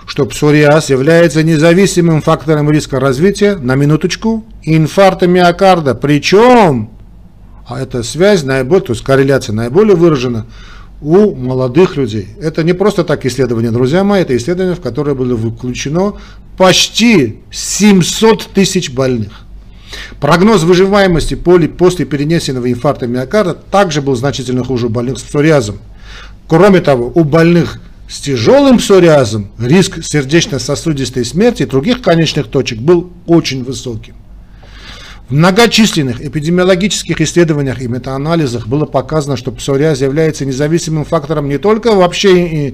что 0.05 0.25
псориаз 0.25 0.89
является 0.89 1.43
независимым 1.43 2.21
фактором 2.21 2.69
риска 2.69 2.99
развития, 2.99 3.55
на 3.55 3.75
минуточку, 3.75 4.43
инфаркта 4.63 5.27
миокарда, 5.27 5.95
причем 5.95 6.89
а 7.65 7.79
эта 7.79 8.03
связь 8.03 8.43
наиболее, 8.43 8.85
то 8.85 8.93
есть 8.93 9.03
корреляция 9.03 9.53
наиболее 9.53 9.95
выражена 9.95 10.45
у 11.01 11.33
молодых 11.35 11.95
людей. 11.95 12.27
Это 12.41 12.63
не 12.63 12.73
просто 12.73 13.03
так 13.03 13.25
исследование, 13.25 13.71
друзья 13.71 14.03
мои, 14.03 14.21
это 14.21 14.35
исследование, 14.35 14.75
в 14.75 14.81
которое 14.81 15.15
было 15.15 15.37
включено 15.37 16.15
почти 16.57 17.39
700 17.51 18.49
тысяч 18.53 18.91
больных. 18.91 19.31
Прогноз 20.19 20.63
выживаемости 20.63 21.35
после 21.35 22.05
перенесенного 22.05 22.71
инфаркта 22.71 23.07
миокарда 23.07 23.53
также 23.53 24.01
был 24.01 24.15
значительно 24.15 24.63
хуже 24.63 24.87
у 24.87 24.89
больных 24.89 25.19
с 25.19 25.21
псориазом. 25.21 25.77
Кроме 26.47 26.81
того, 26.81 27.11
у 27.13 27.23
больных 27.23 27.79
с 28.13 28.19
тяжелым 28.19 28.77
псориазом 28.77 29.47
риск 29.57 30.03
сердечно-сосудистой 30.03 31.25
смерти 31.25 31.63
и 31.63 31.65
других 31.65 32.03
конечных 32.03 32.47
точек 32.47 32.77
был 32.77 33.11
очень 33.25 33.63
высоким. 33.63 34.13
В 35.29 35.33
многочисленных 35.33 36.23
эпидемиологических 36.23 37.19
исследованиях 37.21 37.81
и 37.81 37.87
метаанализах 37.87 38.67
было 38.67 38.85
показано, 38.85 39.35
что 39.35 39.51
псориаз 39.51 40.01
является 40.01 40.45
независимым 40.45 41.05
фактором 41.05 41.49
не 41.49 41.57
только 41.57 41.95
вообще 41.95 42.69
э, 42.69 42.73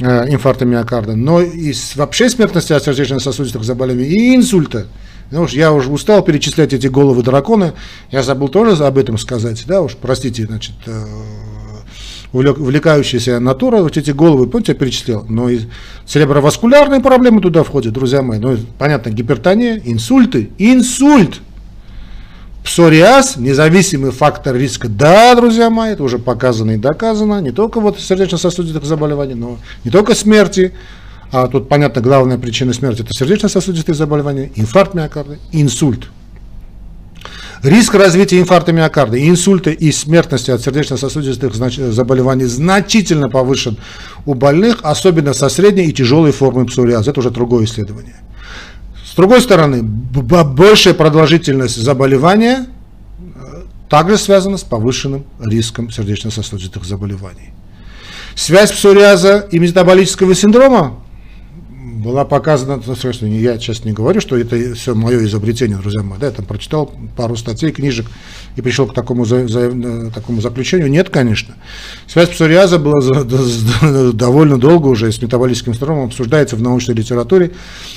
инфаркта 0.00 0.66
миокарда, 0.66 1.16
но 1.16 1.40
и 1.40 1.72
вообще 1.94 2.28
смертности 2.28 2.74
от 2.74 2.84
сердечно-сосудистых 2.84 3.64
заболеваний 3.64 4.04
и 4.04 4.36
инсульта. 4.36 4.86
Ну 5.30 5.44
уж 5.44 5.52
я 5.54 5.72
уже 5.72 5.90
устал 5.90 6.22
перечислять 6.22 6.74
эти 6.74 6.88
головы 6.88 7.22
дракона, 7.22 7.72
я 8.10 8.22
забыл 8.22 8.48
тоже 8.48 8.84
об 8.84 8.98
этом 8.98 9.16
сказать, 9.16 9.64
да 9.66 9.80
уж, 9.80 9.96
простите, 9.96 10.44
значит, 10.44 10.74
э, 10.84 11.06
увлекающаяся 12.34 13.38
натура, 13.40 13.78
вот 13.78 13.96
эти 13.96 14.10
головы, 14.10 14.46
помните, 14.46 14.72
я 14.72 14.78
перечислил, 14.78 15.24
но 15.28 15.48
и 15.48 15.60
цереброваскулярные 16.06 17.00
проблемы 17.00 17.40
туда 17.40 17.62
входят, 17.62 17.92
друзья 17.92 18.22
мои, 18.22 18.38
ну, 18.38 18.56
понятно, 18.78 19.10
гипертония, 19.10 19.80
инсульты, 19.84 20.50
инсульт, 20.58 21.40
Псориаз– 22.64 23.36
независимый 23.36 24.10
фактор 24.10 24.56
риска. 24.56 24.88
Да, 24.88 25.34
друзья 25.34 25.68
мои, 25.68 25.92
это 25.92 26.02
уже 26.02 26.18
показано 26.18 26.70
и 26.72 26.76
доказано. 26.78 27.42
Не 27.42 27.50
только 27.50 27.78
вот 27.78 28.00
сердечно-сосудистых 28.00 28.84
заболеваний, 28.84 29.34
но 29.34 29.58
не 29.84 29.90
только 29.90 30.14
смерти. 30.14 30.72
А 31.30 31.46
тут, 31.46 31.68
понятно, 31.68 32.00
главная 32.00 32.38
причина 32.38 32.72
смерти– 32.72 33.02
это 33.02 33.12
сердечно-сосудистые 33.12 33.94
заболевания, 33.94 34.50
инфаркт 34.56 34.94
миокарда, 34.94 35.36
инсульт. 35.52 36.08
Риск 37.64 37.94
развития 37.94 38.40
инфаркта 38.40 38.72
миокарда, 38.72 39.18
инсульта 39.26 39.70
и 39.70 39.90
смертности 39.90 40.50
от 40.50 40.60
сердечно-сосудистых 40.60 41.54
заболеваний 41.54 42.44
значительно 42.44 43.30
повышен 43.30 43.78
у 44.26 44.34
больных, 44.34 44.80
особенно 44.82 45.32
со 45.32 45.48
средней 45.48 45.86
и 45.86 45.92
тяжелой 45.94 46.32
формой 46.32 46.66
псориаза. 46.66 47.10
Это 47.10 47.20
уже 47.20 47.30
другое 47.30 47.64
исследование. 47.64 48.16
С 49.02 49.14
другой 49.14 49.40
стороны, 49.40 49.82
большая 49.82 50.92
продолжительность 50.92 51.76
заболевания 51.76 52.66
э, 52.66 53.62
также 53.88 54.18
связана 54.18 54.58
с 54.58 54.62
повышенным 54.62 55.24
риском 55.40 55.90
сердечно-сосудистых 55.90 56.84
заболеваний. 56.84 57.54
Связь 58.34 58.72
псориаза 58.72 59.48
и 59.50 59.58
метаболического 59.58 60.34
синдрома 60.34 61.02
была 62.04 62.24
показана, 62.24 62.80
ну, 62.86 62.94
я 63.26 63.58
сейчас 63.58 63.84
не 63.84 63.92
говорю, 63.92 64.20
что 64.20 64.36
это 64.36 64.74
все 64.74 64.94
мое 64.94 65.24
изобретение, 65.24 65.78
друзья 65.78 66.02
мои, 66.02 66.18
да, 66.18 66.26
я 66.26 66.32
там 66.32 66.44
прочитал 66.44 66.92
пару 67.16 67.34
статей, 67.36 67.72
книжек 67.72 68.06
и 68.56 68.60
пришел 68.60 68.86
к 68.86 68.94
такому, 68.94 69.24
за, 69.24 69.48
за, 69.48 69.60
э, 69.60 70.10
такому 70.14 70.40
заключению. 70.40 70.90
Нет, 70.90 71.08
конечно. 71.08 71.54
Связь 72.06 72.28
псориаза 72.28 72.78
была 72.78 73.00
за, 73.00 73.24
за, 73.24 74.12
довольно 74.12 74.58
долго 74.58 74.88
уже 74.88 75.10
с 75.10 75.20
метаболическим 75.22 75.72
синдромом, 75.72 76.06
обсуждается 76.06 76.56
в 76.56 76.62
научной 76.62 76.94
литературе. 76.94 77.52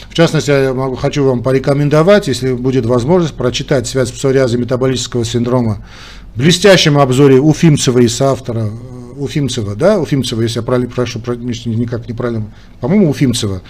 В 0.09 0.13
частности, 0.13 0.49
я 0.49 0.73
могу, 0.73 0.95
хочу 0.95 1.25
вам 1.25 1.43
порекомендовать, 1.43 2.27
если 2.27 2.53
будет 2.53 2.85
возможность, 2.85 3.35
прочитать 3.35 3.87
связь 3.87 4.11
псориаза 4.11 4.57
и 4.57 4.59
метаболического 4.59 5.25
синдрома 5.25 5.85
в 6.33 6.39
блестящем 6.39 6.97
обзоре 6.97 7.39
Уфимцева 7.39 7.99
и 7.99 8.07
соавтора 8.07 8.69
Уфимцева, 9.17 9.75
да, 9.75 9.99
Уфимцева, 9.99 10.41
если 10.41 10.59
я 10.59 10.63
правильно 10.63 10.89
прошу, 10.89 11.19
никак 11.19 12.07
неправильно, 12.07 12.45
по-моему, 12.79 13.09
Уфимцева, 13.09 13.61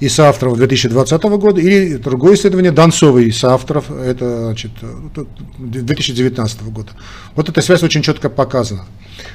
и 0.00 0.08
соавторов 0.08 0.56
2020 0.56 1.22
года, 1.22 1.60
или 1.60 1.96
другое 1.96 2.34
исследование 2.34 2.70
Донцовой 2.70 3.32
соавторов, 3.32 3.90
это 3.90 4.46
значит, 4.46 4.72
2019 5.58 6.62
года. 6.64 6.90
Вот 7.34 7.48
эта 7.48 7.62
связь 7.62 7.82
очень 7.82 8.02
четко 8.02 8.28
показана. 8.28 8.84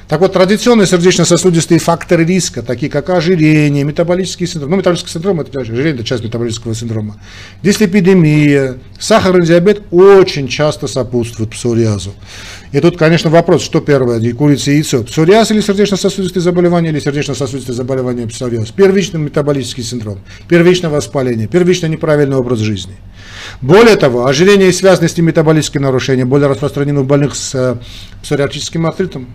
Так 0.08 0.20
вот, 0.20 0.32
традиционные 0.32 0.86
сердечно-сосудистые 0.86 1.78
факторы 1.78 2.24
риска, 2.24 2.62
такие 2.62 2.90
как 2.90 3.10
ожирение, 3.10 3.82
метаболический 3.82 4.46
синдром, 4.46 4.70
ну, 4.70 4.76
метаболический 4.76 5.12
синдром, 5.12 5.40
это 5.40 5.60
ожирение, 5.60 5.94
это 5.94 6.04
часть 6.04 6.22
метаболического 6.22 6.74
синдрома, 6.74 7.16
дислепидемия, 7.62 8.78
сахарный 9.00 9.46
диабет 9.46 9.82
очень 9.90 10.48
часто 10.48 10.86
сопутствуют 10.86 11.50
псориазу. 11.50 12.14
И 12.72 12.80
тут, 12.80 12.96
конечно, 12.96 13.28
вопрос, 13.28 13.62
что 13.62 13.80
первое, 13.80 14.32
курица 14.34 14.70
и 14.70 14.76
яйцо, 14.76 15.02
псориаз 15.02 15.50
или 15.50 15.60
сердечно-сосудистые 15.60 16.42
заболевания, 16.42 16.90
или 16.90 17.00
сердечно-сосудистые 17.00 17.74
заболевания 17.74 18.26
псориаз, 18.26 18.70
первичный 18.70 19.20
метаболический 19.20 19.82
синдром, 19.82 20.20
первичное 20.52 20.90
воспаление, 20.90 21.46
первичный 21.46 21.88
неправильный 21.88 22.36
образ 22.36 22.58
жизни. 22.58 22.92
Более 23.62 23.96
того, 23.96 24.26
ожирение 24.26 24.68
и 24.68 24.72
связанные 24.72 25.08
с 25.08 25.16
ним 25.16 25.28
метаболические 25.28 25.80
нарушения 25.80 26.26
более 26.26 26.46
распространены 26.46 27.00
у 27.00 27.04
больных 27.04 27.34
с 27.34 27.54
э, 27.54 27.76
псориатическим 28.22 28.84
артритом, 28.84 29.28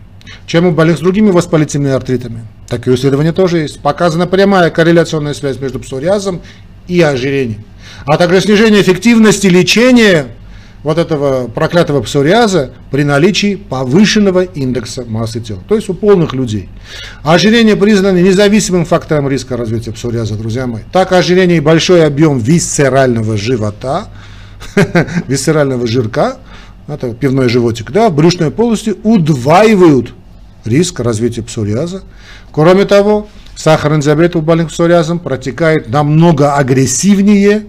чем 0.45 0.67
у 0.67 0.71
больных 0.73 0.97
с 0.97 0.99
другими 0.99 1.31
воспалительными 1.31 1.91
артритами. 1.95 2.41
Такие 2.67 2.95
исследования 2.95 3.33
тоже 3.33 3.57
есть. 3.57 3.79
Показана 3.79 4.27
прямая 4.27 4.69
корреляционная 4.69 5.33
связь 5.33 5.59
между 5.59 5.79
псориазом 5.79 6.41
и 6.87 7.01
ожирением. 7.01 7.65
А 8.05 8.15
также 8.17 8.39
снижение 8.39 8.83
эффективности 8.83 9.47
лечения 9.47 10.27
вот 10.87 10.97
этого 10.97 11.49
проклятого 11.49 12.01
псориаза 12.01 12.71
при 12.91 13.03
наличии 13.03 13.55
повышенного 13.55 14.43
индекса 14.45 15.03
массы 15.05 15.41
тела, 15.41 15.59
то 15.67 15.75
есть 15.75 15.89
у 15.89 15.93
полных 15.93 16.31
людей. 16.31 16.69
Ожирение 17.23 17.75
признано 17.75 18.21
независимым 18.21 18.85
фактором 18.85 19.27
риска 19.27 19.57
развития 19.57 19.91
псориаза, 19.91 20.35
друзья 20.35 20.65
мои. 20.65 20.83
Так 20.93 21.11
ожирение 21.11 21.57
и 21.57 21.59
большой 21.59 22.05
объем 22.05 22.39
висцерального 22.39 23.35
живота, 23.35 24.07
висцерального 25.27 25.87
жирка, 25.87 26.37
это 26.87 27.13
пивной 27.13 27.49
животик, 27.49 27.91
да, 27.91 28.07
в 28.07 28.15
брюшной 28.15 28.49
полости 28.49 28.95
удваивают 29.03 30.13
риск 30.63 31.01
развития 31.01 31.41
псориаза. 31.41 32.03
Кроме 32.53 32.85
того, 32.85 33.27
сахарный 33.57 34.01
диабет 34.01 34.37
у 34.37 34.41
больных 34.41 34.69
псориазом 34.69 35.19
протекает 35.19 35.89
намного 35.89 36.55
агрессивнее, 36.55 37.65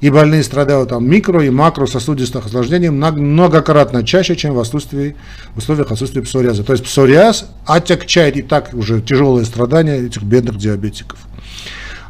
и 0.00 0.10
больные 0.10 0.42
страдают 0.42 0.88
там 0.88 1.08
микро 1.08 1.44
и 1.44 1.50
макро 1.50 1.86
сосудистых 1.86 2.46
осложнений 2.46 2.90
многократно 2.90 4.04
чаще, 4.04 4.34
чем 4.36 4.54
в, 4.54 4.60
отсутствии, 4.60 5.16
в 5.54 5.58
условиях 5.58 5.92
отсутствия 5.92 6.22
псориаза. 6.22 6.64
То 6.64 6.72
есть 6.72 6.84
псориаз 6.84 7.50
отягчает 7.66 8.36
и 8.36 8.42
так 8.42 8.70
уже 8.72 9.00
тяжелые 9.02 9.44
страдания 9.44 9.98
этих 9.98 10.22
бедных 10.22 10.56
диабетиков. 10.56 11.18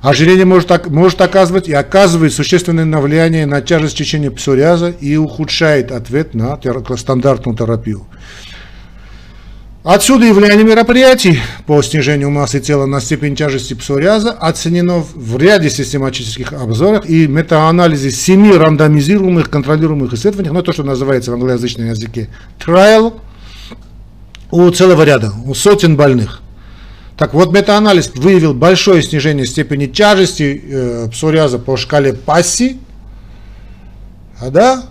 Ожирение 0.03 0.47
может, 0.47 0.87
может 0.89 1.21
оказывать 1.21 1.69
и 1.69 1.75
оказывает 1.75 2.33
существенное 2.33 3.01
влияние 3.01 3.45
на 3.45 3.61
тяжесть 3.61 3.99
течения 3.99 4.31
псориаза 4.31 4.89
и 4.89 5.17
ухудшает 5.17 5.93
ответ 5.93 6.33
на 6.35 6.59
стандартную 6.97 7.57
терапию. 7.59 8.07
Отсюда 9.83 10.27
и 10.27 10.33
влияние 10.33 10.67
мероприятий. 10.67 11.41
По 11.67 11.81
снижению 11.81 12.31
массы 12.31 12.61
тела 12.61 12.85
на 12.85 13.01
степень 13.01 13.35
тяжести 13.35 13.73
псориаза 13.73 14.31
оценено 14.33 14.99
в 14.99 15.39
ряде 15.39 15.71
систематических 15.71 16.53
обзорах 16.53 17.09
и 17.09 17.27
метаанализе 17.27 18.11
семи 18.11 18.53
рандомизируемых 18.53 19.49
контролируемых 19.49 20.13
исследований, 20.13 20.51
ну 20.51 20.63
то, 20.63 20.75
что 20.75 20.83
называется 20.83 21.31
в 21.31 21.35
англоязычном 21.35 21.89
языке 21.89 22.29
trial, 22.59 23.21
у 24.51 24.69
целого 24.69 25.03
ряда, 25.03 25.33
у 25.47 25.55
сотен 25.55 25.97
больных. 25.97 26.43
Так 27.17 27.33
вот, 27.33 27.51
метаанализ 27.51 28.13
выявил 28.15 28.53
большое 28.53 29.03
снижение 29.03 29.47
степени 29.47 29.87
тяжести 29.87 30.63
э, 30.63 31.09
псориаза 31.11 31.59
по 31.59 31.79
шкале 31.79 32.13
ПАСИ, 32.13 32.77
а, 34.43 34.51
да, 34.51 34.83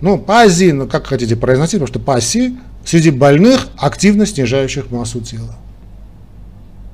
ну, 0.00 0.16
ПАСИ, 0.16 0.70
ну, 0.72 0.86
как 0.86 1.06
хотите 1.06 1.36
произносить, 1.36 1.80
потому 1.80 1.88
что 1.88 1.98
ПАСИ 1.98 2.56
среди 2.88 3.10
больных, 3.10 3.68
активно 3.76 4.24
снижающих 4.24 4.90
массу 4.90 5.20
тела. 5.20 5.54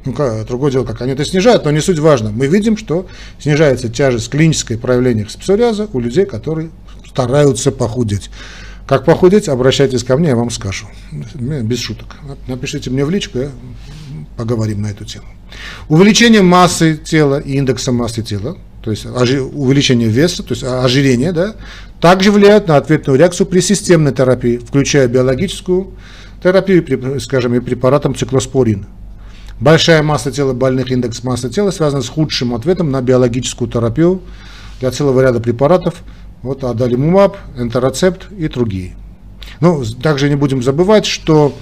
Ну, 0.04 0.12
как, 0.12 0.44
другое 0.44 0.72
дело, 0.72 0.84
как 0.84 1.00
они 1.02 1.12
это 1.12 1.24
снижают, 1.24 1.64
но 1.64 1.70
не 1.70 1.80
суть 1.80 2.00
важно. 2.00 2.32
Мы 2.32 2.48
видим, 2.48 2.76
что 2.76 3.06
снижается 3.38 3.88
тяжесть 3.88 4.28
клинической 4.28 4.76
проявления 4.76 5.24
псориаза 5.24 5.88
у 5.92 6.00
людей, 6.00 6.26
которые 6.26 6.70
стараются 7.06 7.70
похудеть. 7.70 8.28
Как 8.88 9.04
похудеть, 9.04 9.48
обращайтесь 9.48 10.02
ко 10.02 10.16
мне, 10.16 10.30
я 10.30 10.36
вам 10.36 10.50
скажу. 10.50 10.86
Без 11.12 11.78
шуток. 11.78 12.16
Напишите 12.48 12.90
мне 12.90 13.04
в 13.04 13.10
личку, 13.10 13.38
я 13.38 13.50
поговорим 14.36 14.82
на 14.82 14.88
эту 14.88 15.04
тему. 15.04 15.26
Увеличение 15.88 16.42
массы 16.42 16.96
тела 16.96 17.38
и 17.38 17.52
индекса 17.52 17.92
массы 17.92 18.24
тела 18.24 18.58
то 18.84 18.90
есть 18.90 19.06
увеличение 19.06 20.08
веса, 20.08 20.42
то 20.42 20.52
есть 20.52 20.62
ожирение, 20.62 21.32
да, 21.32 21.54
также 22.02 22.30
влияют 22.30 22.68
на 22.68 22.76
ответную 22.76 23.18
реакцию 23.18 23.46
при 23.46 23.60
системной 23.60 24.12
терапии, 24.12 24.58
включая 24.58 25.08
биологическую 25.08 25.94
терапию, 26.42 27.18
скажем, 27.18 27.54
и 27.54 27.60
препаратом 27.60 28.14
циклоспорин. 28.14 28.84
Большая 29.58 30.02
масса 30.02 30.30
тела 30.30 30.52
больных, 30.52 30.90
индекс 30.90 31.24
массы 31.24 31.48
тела 31.48 31.70
связан 31.70 32.02
с 32.02 32.10
худшим 32.10 32.54
ответом 32.54 32.90
на 32.90 33.00
биологическую 33.00 33.70
терапию 33.70 34.20
для 34.80 34.90
целого 34.90 35.22
ряда 35.22 35.40
препаратов, 35.40 35.94
вот 36.42 36.62
адалимумаб, 36.62 37.38
энтероцепт 37.56 38.26
и 38.36 38.48
другие. 38.48 38.96
Ну, 39.60 39.82
также 40.02 40.28
не 40.28 40.36
будем 40.36 40.62
забывать, 40.62 41.06
что 41.06 41.56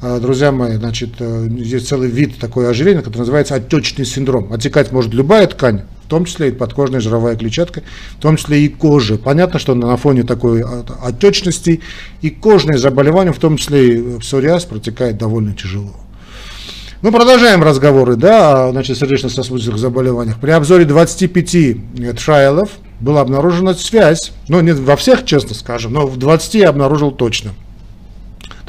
а, 0.00 0.20
друзья 0.20 0.52
мои, 0.52 0.76
значит, 0.76 1.14
э, 1.18 1.48
есть 1.50 1.88
целый 1.88 2.08
вид 2.08 2.38
такой 2.38 2.70
ожирения, 2.70 3.00
который 3.00 3.18
называется 3.18 3.56
отечный 3.56 4.04
синдром. 4.04 4.52
Отекать 4.52 4.92
может 4.92 5.12
любая 5.12 5.48
ткань, 5.48 5.82
том 6.10 6.26
числе 6.26 6.48
и 6.48 6.52
подкожная 6.52 7.00
жировая 7.00 7.36
клетчатка, 7.36 7.82
в 8.18 8.20
том 8.20 8.36
числе 8.36 8.64
и 8.64 8.68
кожа. 8.68 9.16
Понятно, 9.16 9.58
что 9.58 9.74
на 9.74 9.96
фоне 9.96 10.24
такой 10.24 10.62
отечности 11.02 11.80
и 12.20 12.28
кожные 12.28 12.76
заболевания, 12.76 13.32
в 13.32 13.38
том 13.38 13.56
числе 13.56 13.96
и 13.96 14.18
псориаз, 14.18 14.66
протекает 14.66 15.16
довольно 15.16 15.54
тяжело. 15.54 15.94
Ну, 17.00 17.12
продолжаем 17.12 17.62
разговоры, 17.62 18.16
да, 18.16 18.68
о 18.68 18.72
значит, 18.72 18.98
сердечно-сосудистых 18.98 19.78
заболеваниях. 19.78 20.38
При 20.38 20.50
обзоре 20.50 20.84
25 20.84 21.54
э, 21.54 21.74
траилов 22.12 22.68
была 23.00 23.22
обнаружена 23.22 23.72
связь, 23.72 24.32
ну, 24.48 24.60
не 24.60 24.72
во 24.72 24.96
всех, 24.96 25.24
честно 25.24 25.54
скажем, 25.54 25.94
но 25.94 26.06
в 26.06 26.18
20 26.18 26.54
я 26.56 26.68
обнаружил 26.68 27.10
точно– 27.10 27.52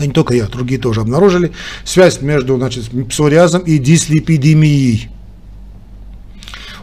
да 0.02 0.08
не 0.08 0.14
только 0.14 0.34
я, 0.34 0.48
другие 0.48 0.82
тоже 0.82 1.02
обнаружили, 1.02 1.52
связь 1.84 2.22
между 2.22 2.58
значит, 2.58 2.86
псориазом 3.08 3.62
и 3.62 3.78
дислепидемией. 3.78 5.10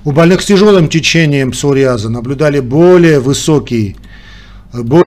У 0.05 0.13
больных 0.13 0.43
с 0.43 0.47
тяжелым 0.47 0.89
течением 0.89 1.51
псориаза 1.51 2.09
наблюдали 2.09 2.61
более 2.61 3.21
высокие, 3.21 3.97
более 4.73 5.05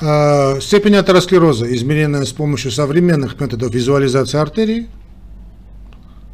э, 0.00 0.60
степень 0.60 0.96
атеросклероза, 0.96 1.72
измеренная 1.74 2.24
с 2.24 2.32
помощью 2.32 2.70
современных 2.70 3.40
методов 3.40 3.74
визуализации 3.74 4.38
артерий, 4.38 4.86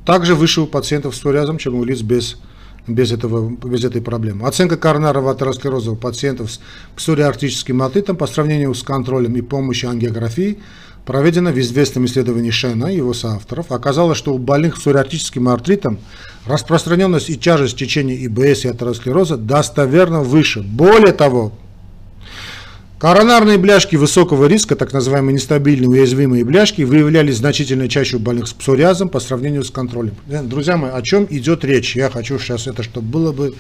также 0.05 0.35
выше 0.35 0.63
у 0.63 0.67
пациентов 0.67 1.15
с 1.15 1.19
псориазом, 1.19 1.59
чем 1.59 1.75
у 1.75 1.85
лиц 1.85 2.03
без 2.03 2.37
без, 2.87 3.13
этого, 3.13 3.51
без 3.51 3.85
этой 3.85 4.03
проблемы. 4.03 4.47
Оценка 4.47 4.77
коронарного 4.77 5.33
атеросклероза 5.33 5.93
у 5.93 5.97
пациентов 5.97 6.51
с 6.51 6.61
псориартическим 6.97 7.83
отитом 7.83 8.17
по 8.17 8.27
сравнению 8.27 8.75
с 8.75 8.83
контролем 8.83 9.37
и 9.37 9.43
помощью 9.43 9.91
ангиографии 9.91 10.59
проведена 11.11 11.51
в 11.51 11.59
известном 11.59 12.05
исследовании 12.05 12.53
Шена 12.53 12.87
и 12.87 12.99
его 12.99 13.13
соавторов. 13.15 13.73
Оказалось, 13.73 14.17
что 14.17 14.33
у 14.33 14.39
больных 14.39 14.77
с 14.77 14.79
псориартическим 14.79 15.49
артритом 15.49 15.99
распространенность 16.47 17.31
и 17.31 17.37
тяжесть 17.37 17.77
течения 17.77 18.15
ИБС 18.27 18.65
и 18.65 18.69
атеросклероза 18.69 19.37
достоверно 19.37 20.21
выше. 20.21 20.63
Более 20.63 21.13
того, 21.13 21.53
Коронарные 23.01 23.59
бляшки 23.59 23.97
высокого 23.97 24.45
риска, 24.45 24.77
так 24.77 24.93
называемые 24.93 25.35
нестабильные 25.35 25.89
уязвимые 25.89 26.45
бляшки, 26.45 26.83
выявлялись 26.83 27.39
значительно 27.39 27.89
чаще 27.89 28.19
у 28.19 28.21
больных 28.21 28.47
с 28.47 28.53
псориазом 28.53 29.09
по 29.09 29.21
сравнению 29.21 29.65
с 29.65 29.71
контролем. 29.71 30.15
Э, 30.29 30.43
друзья 30.43 30.77
мои, 30.77 30.91
о 30.93 31.01
чем 31.01 31.27
идет 31.31 31.65
речь? 31.65 31.97
Я 31.97 32.11
хочу 32.11 32.39
сейчас 32.39 32.67
это, 32.67 32.83
чтобы 32.83 33.09
было 33.09 33.33
бы 33.33 33.55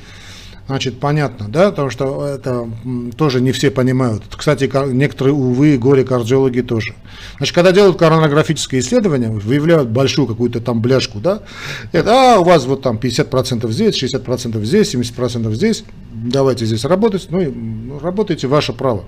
значит, 0.70 1.00
понятно, 1.00 1.48
да, 1.48 1.70
потому 1.70 1.90
что 1.90 2.24
это 2.24 2.70
тоже 3.16 3.40
не 3.40 3.50
все 3.50 3.72
понимают. 3.72 4.22
Кстати, 4.30 4.70
некоторые, 4.92 5.34
увы, 5.34 5.76
горе-кардиологи 5.76 6.60
тоже. 6.60 6.94
Значит, 7.38 7.56
когда 7.56 7.72
делают 7.72 7.98
коронографические 7.98 8.80
исследования, 8.80 9.30
выявляют 9.30 9.88
большую 9.88 10.28
какую-то 10.28 10.60
там 10.60 10.80
бляшку, 10.80 11.18
да, 11.18 11.42
это, 11.90 12.36
а, 12.36 12.38
у 12.38 12.44
вас 12.44 12.66
вот 12.66 12.82
там 12.82 12.98
50% 12.98 13.68
здесь, 13.72 14.00
60% 14.00 14.64
здесь, 14.64 14.94
70% 14.94 15.52
здесь, 15.54 15.82
давайте 16.12 16.66
здесь 16.66 16.84
работать, 16.84 17.26
ну, 17.30 17.50
ну 17.50 17.98
работайте, 17.98 18.46
ваше 18.46 18.72
право. 18.72 19.06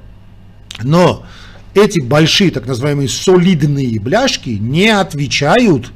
Но 0.82 1.24
эти 1.74 2.00
большие, 2.00 2.50
так 2.50 2.66
называемые 2.66 3.08
солидные 3.08 4.00
бляшки 4.00 4.50
не 4.50 4.88
отвечают 4.88 5.92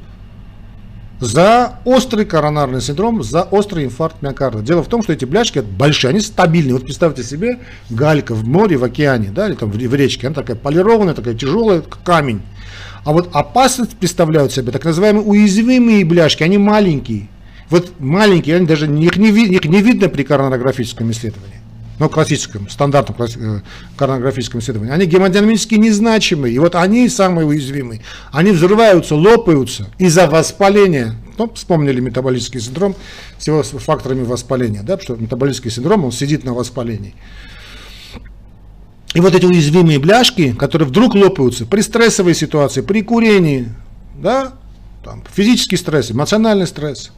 за 1.19 1.79
острый 1.85 2.25
коронарный 2.25 2.81
синдром, 2.81 3.23
за 3.23 3.43
острый 3.43 3.85
инфаркт 3.85 4.21
миокарда. 4.21 4.61
Дело 4.61 4.83
в 4.83 4.87
том, 4.87 5.03
что 5.03 5.13
эти 5.13 5.25
бляшки 5.25 5.59
большие, 5.59 6.09
они 6.09 6.19
стабильные. 6.19 6.73
Вот 6.73 6.83
представьте 6.83 7.23
себе 7.23 7.59
галька 7.89 8.33
в 8.35 8.47
море, 8.47 8.77
в 8.77 8.83
океане, 8.83 9.29
да, 9.29 9.47
или 9.47 9.55
там 9.55 9.71
в, 9.71 9.95
речке, 9.95 10.27
она 10.27 10.35
такая 10.35 10.55
полированная, 10.55 11.13
такая 11.13 11.33
тяжелая, 11.33 11.81
как 11.81 12.03
камень. 12.03 12.41
А 13.03 13.13
вот 13.13 13.29
опасность 13.33 13.97
представляют 13.97 14.51
себе 14.51 14.71
так 14.71 14.83
называемые 14.83 15.23
уязвимые 15.23 16.05
бляшки, 16.05 16.43
они 16.43 16.57
маленькие. 16.57 17.29
Вот 17.69 17.99
маленькие, 17.99 18.57
они 18.57 18.65
даже 18.65 18.85
их 18.85 19.17
не, 19.17 19.29
их 19.29 19.65
не 19.65 19.81
видно 19.81 20.09
при 20.09 20.23
коронарографическом 20.23 21.11
исследовании 21.11 21.56
ну, 21.99 22.09
классическом, 22.09 22.69
стандартном 22.69 23.27
э, 23.27 23.61
коронографическом 23.95 24.59
исследовании, 24.59 24.93
они 24.93 25.05
гемодинамически 25.05 25.75
незначимые, 25.75 26.53
и 26.53 26.59
вот 26.59 26.75
они 26.75 27.09
самые 27.09 27.47
уязвимые. 27.47 28.01
Они 28.31 28.51
взрываются, 28.51 29.15
лопаются 29.15 29.89
из-за 29.97 30.27
воспаления. 30.27 31.15
Ну, 31.37 31.51
вспомнили 31.53 31.99
метаболический 31.99 32.59
синдром 32.59 32.95
с 33.37 33.47
его 33.47 33.63
факторами 33.63 34.23
воспаления, 34.23 34.83
да, 34.83 34.99
что 34.99 35.15
метаболический 35.15 35.71
синдром, 35.71 36.05
он 36.05 36.11
сидит 36.11 36.43
на 36.43 36.53
воспалении. 36.53 37.15
И 39.13 39.19
вот 39.19 39.33
эти 39.33 39.45
уязвимые 39.45 39.99
бляшки, 39.99 40.53
которые 40.53 40.87
вдруг 40.87 41.15
лопаются 41.15 41.65
при 41.65 41.81
стрессовой 41.81 42.35
ситуации, 42.35 42.81
при 42.81 43.01
курении, 43.01 43.69
да, 44.15 44.53
там, 45.03 45.23
физический 45.33 45.77
стресс, 45.77 46.11
эмоциональный 46.11 46.67
стресс– 46.67 47.11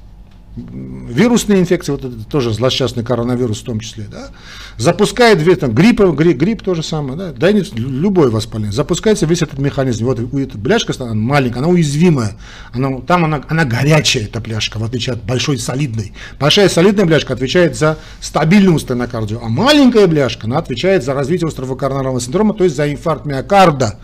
вирусные 1.10 1.60
инфекции, 1.60 1.92
вот 1.92 2.06
это 2.06 2.24
тоже 2.26 2.54
злосчастный 2.54 3.04
коронавирус 3.04 3.62
в 3.62 3.64
том 3.64 3.80
числе, 3.80 4.06
да, 4.12 4.30
запускает 4.78 5.42
весь, 5.42 5.58
там, 5.58 5.74
грипп, 5.74 6.02
грипп, 6.02 6.38
грипп 6.38 6.62
то 6.62 6.80
самое, 6.82 7.18
да, 7.18 7.32
да, 7.32 7.52
не, 7.52 7.62
любое 7.76 8.30
воспаление, 8.30 8.72
запускается 8.72 9.26
весь 9.26 9.42
этот 9.42 9.60
механизм, 9.60 10.06
вот 10.06 10.20
эта 10.20 10.58
бляшка 10.58 10.94
она 11.00 11.14
маленькая, 11.14 11.60
она 11.60 11.68
уязвимая, 11.70 12.36
она, 12.72 13.00
там 13.02 13.26
она, 13.26 13.44
она 13.48 13.66
горячая, 13.66 14.26
эта 14.26 14.40
бляшка, 14.40 14.78
в 14.78 14.84
отличие 14.84 15.14
от 15.14 15.24
большой 15.24 15.58
солидной. 15.58 16.14
Большая 16.40 16.70
солидная 16.70 17.06
бляшка 17.06 17.34
отвечает 17.34 17.78
за 17.78 17.98
стабильную 18.22 18.80
стенокардию, 18.80 19.40
а 19.44 19.50
маленькая 19.50 20.08
бляшка, 20.08 20.48
она 20.48 20.58
отвечает 20.58 21.04
за 21.04 21.14
развитие 21.14 21.48
острого 21.48 21.76
коронарного 21.76 22.20
синдрома, 22.22 22.54
то 22.54 22.64
есть 22.64 22.76
за 22.76 22.92
инфаркт 22.92 23.26
миокарда. 23.26 24.00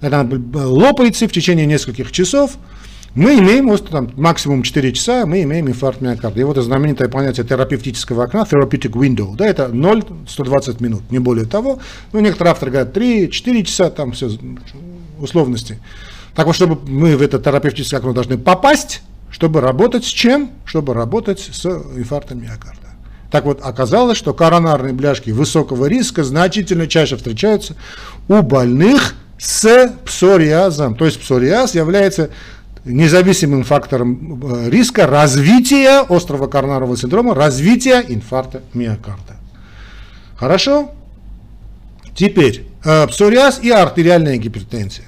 Это 0.00 0.28
лопается 0.54 1.26
в 1.26 1.32
течение 1.32 1.66
нескольких 1.66 2.12
часов, 2.12 2.56
мы 3.18 3.36
имеем 3.40 3.68
вот, 3.68 3.88
там, 3.88 4.10
максимум 4.16 4.62
4 4.62 4.92
часа, 4.92 5.26
мы 5.26 5.42
имеем 5.42 5.68
инфаркт 5.68 6.00
миокарда. 6.00 6.40
И 6.40 6.44
вот 6.44 6.52
это 6.52 6.62
знаменитое 6.62 7.08
понятие 7.08 7.44
терапевтического 7.44 8.24
окна, 8.24 8.46
therapeutic 8.48 8.92
window, 8.92 9.34
да, 9.34 9.48
это 9.48 9.64
0-120 9.64 10.80
минут, 10.80 11.10
не 11.10 11.18
более 11.18 11.44
того. 11.44 11.80
Ну, 12.12 12.20
некоторые 12.20 12.52
авторы 12.52 12.70
говорят 12.70 12.96
3-4 12.96 13.62
часа, 13.64 13.90
там 13.90 14.12
все 14.12 14.30
условности. 15.18 15.80
Так 16.36 16.46
вот, 16.46 16.54
чтобы 16.54 16.78
мы 16.88 17.16
в 17.16 17.22
это 17.22 17.40
терапевтическое 17.40 17.98
окно 17.98 18.12
должны 18.12 18.38
попасть, 18.38 19.02
чтобы 19.32 19.60
работать 19.60 20.04
с 20.04 20.08
чем? 20.08 20.52
Чтобы 20.64 20.94
работать 20.94 21.40
с 21.40 21.66
инфарктом 21.66 22.40
миокарда. 22.40 22.88
Так 23.32 23.46
вот, 23.46 23.60
оказалось, 23.64 24.16
что 24.16 24.32
коронарные 24.32 24.94
бляшки 24.94 25.30
высокого 25.30 25.86
риска 25.86 26.22
значительно 26.22 26.86
чаще 26.86 27.16
встречаются 27.16 27.74
у 28.28 28.42
больных 28.42 29.16
с 29.38 29.92
псориазом. 30.04 30.94
То 30.94 31.04
есть 31.04 31.20
псориаз 31.20 31.74
является 31.74 32.30
независимым 32.84 33.64
фактором 33.64 34.40
э, 34.42 34.70
риска 34.70 35.06
развития 35.06 36.00
острого 36.08 36.46
коронарного 36.46 36.96
синдрома, 36.96 37.34
развития 37.34 38.04
инфаркта 38.08 38.62
миокарда. 38.74 39.36
Хорошо? 40.36 40.90
Теперь, 42.14 42.66
э, 42.84 43.06
псориаз 43.06 43.60
и 43.62 43.70
артериальная 43.70 44.36
гипертензия. 44.36 45.06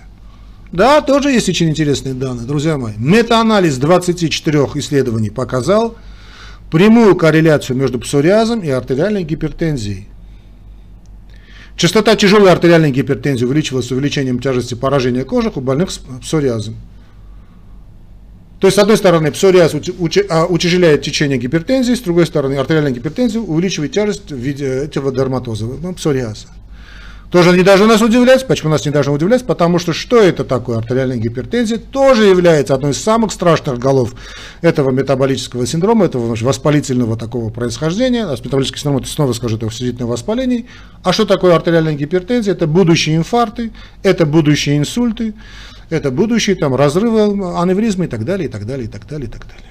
Да, 0.72 1.00
тоже 1.00 1.32
есть 1.32 1.48
очень 1.48 1.68
интересные 1.68 2.14
данные, 2.14 2.46
друзья 2.46 2.76
мои. 2.78 2.92
Метаанализ 2.96 3.76
24 3.78 4.58
исследований 4.76 5.30
показал 5.30 5.96
прямую 6.70 7.16
корреляцию 7.16 7.76
между 7.76 7.98
псориазом 7.98 8.60
и 8.60 8.70
артериальной 8.70 9.24
гипертензией. 9.24 10.06
Частота 11.76 12.14
тяжелой 12.14 12.52
артериальной 12.52 12.92
гипертензии 12.92 13.44
увеличивалась 13.44 13.86
с 13.86 13.90
увеличением 13.90 14.38
тяжести 14.38 14.74
поражения 14.74 15.24
кожи 15.24 15.50
у 15.54 15.60
больных 15.60 15.90
с 15.90 15.98
псориазом. 15.98 16.76
То 18.60 18.66
есть, 18.66 18.76
с 18.76 18.78
одной 18.78 18.98
стороны, 18.98 19.32
псориаз 19.32 19.74
а, 19.74 20.44
утяжеляет 20.44 21.00
течение 21.00 21.38
гипертензии, 21.38 21.94
с 21.94 22.00
другой 22.00 22.26
стороны, 22.26 22.56
артериальная 22.56 22.92
гипертензия 22.92 23.40
увеличивает 23.40 23.92
тяжесть 23.92 24.30
в 24.30 24.36
виде 24.36 24.66
этого 24.66 25.10
дерматоза, 25.10 25.64
ну, 25.64 25.94
псориаза. 25.94 26.46
Тоже 27.30 27.56
не 27.56 27.62
должно 27.62 27.86
нас 27.86 28.02
удивлять. 28.02 28.44
Почему 28.48 28.70
нас 28.70 28.84
не 28.84 28.90
должно 28.90 29.12
удивлять? 29.12 29.46
Потому 29.46 29.78
что 29.78 29.92
что 29.92 30.20
это 30.20 30.44
такое 30.44 30.78
артериальная 30.78 31.16
гипертензия? 31.16 31.78
Тоже 31.78 32.24
является 32.24 32.74
одной 32.74 32.90
из 32.90 33.00
самых 33.00 33.30
страшных 33.30 33.78
голов 33.78 34.14
этого 34.62 34.90
метаболического 34.90 35.64
синдрома, 35.64 36.06
этого 36.06 36.34
воспалительного 36.34 37.16
такого 37.16 37.50
происхождения. 37.50 38.24
А 38.24 38.32
метаболический 38.32 38.80
синдром, 38.80 39.00
это 39.00 39.08
снова 39.08 39.32
скажу, 39.32 39.56
это 39.56 39.68
вседительное 39.68 40.08
воспаление. 40.08 40.66
А 41.04 41.12
что 41.12 41.24
такое 41.24 41.54
артериальная 41.54 41.94
гипертензия? 41.94 42.52
Это 42.52 42.66
будущие 42.66 43.16
инфаркты, 43.16 43.70
это 44.02 44.26
будущие 44.26 44.76
инсульты, 44.78 45.34
это 45.88 46.10
будущие 46.10 46.56
там 46.56 46.74
разрывы, 46.74 47.20
аневризмы 47.56 48.06
и 48.06 48.08
так 48.08 48.24
далее, 48.24 48.48
и 48.48 48.50
так 48.50 48.66
далее, 48.66 48.86
и 48.86 48.90
так 48.90 49.06
далее, 49.06 49.28
и 49.28 49.30
так 49.30 49.42
далее. 49.46 49.64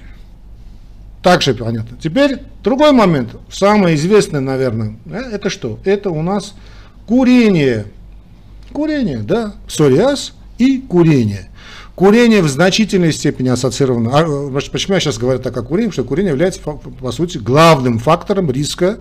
Так 1.22 1.42
же 1.42 1.52
понятно. 1.52 1.98
Теперь 2.02 2.38
другой 2.64 2.92
момент, 2.92 3.36
самый 3.50 3.96
известный, 3.96 4.40
наверное, 4.40 4.96
это 5.10 5.50
что? 5.50 5.78
Это 5.84 6.08
у 6.08 6.22
нас 6.22 6.54
курение. 7.10 7.86
Курение, 8.72 9.18
да, 9.18 9.54
псориаз 9.66 10.32
и 10.58 10.78
курение. 10.78 11.50
Курение 11.96 12.40
в 12.40 12.48
значительной 12.48 13.12
степени 13.12 13.48
ассоциировано. 13.48 14.10
А, 14.16 14.60
почему 14.70 14.94
я 14.94 15.00
сейчас 15.00 15.18
говорю 15.18 15.40
так 15.40 15.56
о 15.56 15.62
курении? 15.62 15.88
Потому 15.88 16.04
что 16.04 16.08
курение 16.08 16.30
является, 16.30 16.60
по 16.60 17.10
сути, 17.10 17.38
главным 17.38 17.98
фактором 17.98 18.48
риска 18.52 19.00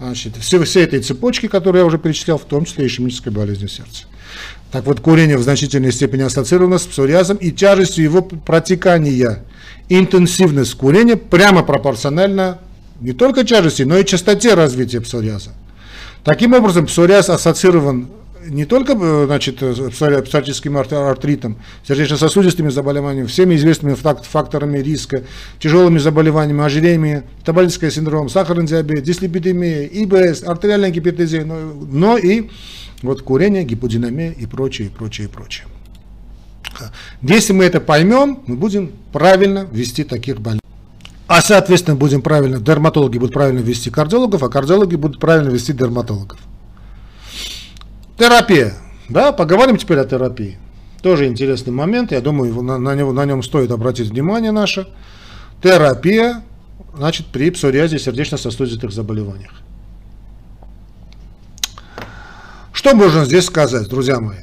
значит, 0.00 0.38
всей, 0.38 0.64
всей 0.64 0.84
этой 0.84 1.00
цепочки, 1.00 1.46
которую 1.46 1.80
я 1.80 1.86
уже 1.86 1.98
перечислял, 1.98 2.38
в 2.38 2.44
том 2.44 2.64
числе 2.64 2.84
и 2.84 2.86
ишемической 2.86 3.30
болезни 3.30 3.66
сердца. 3.66 4.06
Так 4.72 4.86
вот, 4.86 5.00
курение 5.00 5.36
в 5.36 5.42
значительной 5.42 5.92
степени 5.92 6.22
ассоциировано 6.22 6.78
с 6.78 6.86
псориазом 6.86 7.36
и 7.36 7.52
тяжестью 7.52 8.04
его 8.04 8.22
протекания. 8.22 9.44
Интенсивность 9.90 10.74
курения 10.76 11.16
прямо 11.16 11.62
пропорциональна 11.62 12.58
не 13.02 13.12
только 13.12 13.44
тяжести, 13.44 13.82
но 13.82 13.98
и 13.98 14.04
частоте 14.06 14.54
развития 14.54 15.02
псориаза. 15.02 15.50
Таким 16.24 16.54
образом, 16.54 16.86
псориаз 16.86 17.28
ассоциирован 17.28 18.08
не 18.46 18.64
только 18.64 18.92
э, 18.92 19.26
значит, 19.26 19.56
псориатическим 19.56 20.76
артритом, 20.76 21.56
сердечно-сосудистыми 21.86 22.68
заболеваниями, 22.68 23.26
всеми 23.26 23.54
известными 23.56 23.94
факторами 23.94 24.78
риска, 24.78 25.22
тяжелыми 25.58 25.98
заболеваниями, 25.98 26.64
ожирением, 26.64 27.24
табалический 27.44 27.90
синдром, 27.90 28.28
сахарный 28.28 28.66
диабет, 28.66 29.02
дислепидемия, 29.02 29.86
ИБС, 29.86 30.42
артериальная 30.44 30.90
гипертензия, 30.90 31.44
но, 31.44 31.56
но 31.90 32.18
и 32.18 32.50
вот 33.02 33.22
курение, 33.22 33.64
гиподинамия 33.64 34.32
и 34.32 34.46
прочее, 34.46 34.90
прочее, 34.90 35.28
прочее. 35.28 35.66
Если 37.22 37.52
мы 37.52 37.64
это 37.64 37.80
поймем, 37.80 38.40
мы 38.46 38.56
будем 38.56 38.92
правильно 39.12 39.66
вести 39.70 40.04
таких 40.04 40.40
больных. 40.40 40.63
А 41.26 41.40
соответственно 41.40 41.96
будем 41.96 42.22
правильно, 42.22 42.60
дерматологи 42.60 43.18
будут 43.18 43.34
правильно 43.34 43.60
вести 43.60 43.90
кардиологов, 43.90 44.42
а 44.42 44.48
кардиологи 44.48 44.96
будут 44.96 45.18
правильно 45.18 45.48
вести 45.48 45.72
дерматологов. 45.72 46.38
Терапия. 48.18 48.74
Да, 49.08 49.32
поговорим 49.32 49.76
теперь 49.76 49.98
о 49.98 50.04
терапии. 50.04 50.58
Тоже 51.02 51.26
интересный 51.26 51.72
момент, 51.72 52.12
я 52.12 52.20
думаю, 52.20 52.62
на, 52.62 52.78
на, 52.78 52.94
него, 52.94 53.12
на 53.12 53.24
нем 53.24 53.42
стоит 53.42 53.70
обратить 53.70 54.10
внимание 54.10 54.52
наше. 54.52 54.88
Терапия 55.62 56.42
значит, 56.96 57.26
при 57.26 57.50
псориазе 57.50 57.96
и 57.96 57.98
сердечно-созудистых 57.98 58.92
заболеваниях. 58.92 59.52
Что 62.84 62.94
можно 62.94 63.24
здесь 63.24 63.46
сказать, 63.46 63.88
друзья 63.88 64.20
мои? 64.20 64.36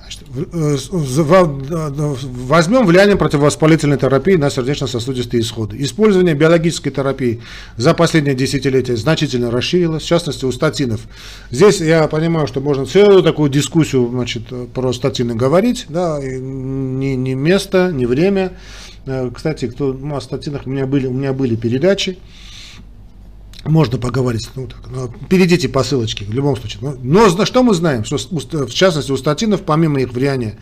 Э, 0.52 0.76
возьмем 2.24 2.88
влияние 2.88 3.16
противовоспалительной 3.16 4.00
терапии 4.00 4.34
на 4.34 4.50
сердечно-сосудистые 4.50 5.42
исходы. 5.42 5.78
Использование 5.80 6.34
биологической 6.34 6.90
терапии 6.90 7.40
за 7.78 7.94
последние 7.94 8.34
десятилетия 8.34 8.96
значительно 8.96 9.52
расширилось, 9.52 10.02
в 10.02 10.08
частности 10.08 10.44
у 10.46 10.52
статинов. 10.52 11.02
Здесь 11.52 11.82
я 11.82 12.08
понимаю, 12.08 12.48
что 12.48 12.62
можно 12.62 12.88
целую 12.88 13.22
такую 13.22 13.52
дискуссию 13.52 14.10
значит, 14.10 14.42
про 14.74 14.92
статины 14.92 15.36
говорить, 15.36 15.86
да, 15.88 16.20
ни, 16.20 17.14
ни 17.14 17.36
место, 17.36 17.92
ни 17.94 18.08
время. 18.08 18.54
Э, 19.06 19.30
кстати, 19.32 19.68
кто 19.68 19.94
ну, 19.94 20.16
о 20.16 20.20
статинах 20.20 20.64
у 20.66 20.70
меня 20.72 20.88
были, 20.88 21.06
у 21.06 21.14
меня 21.14 21.34
были 21.34 21.56
передачи 21.56 22.18
можно 23.66 23.98
поговорить. 23.98 24.50
Ну, 24.56 24.68
так, 24.68 24.80
ну, 24.90 25.12
перейдите 25.30 25.70
по 25.70 25.84
ссылочке 25.84 26.26
в 26.26 26.34
любом 26.34 26.56
случае. 26.58 26.82
Но, 26.82 27.28
но 27.28 27.46
что 27.46 27.64
мы 27.64 27.74
знаем? 27.74 28.04
Что, 28.04 28.18
в 28.18 28.74
частности, 28.74 29.12
у 29.12 29.18
статинов, 29.18 29.62
помимо 29.62 30.02
их 30.02 30.12
влияния 30.14 30.58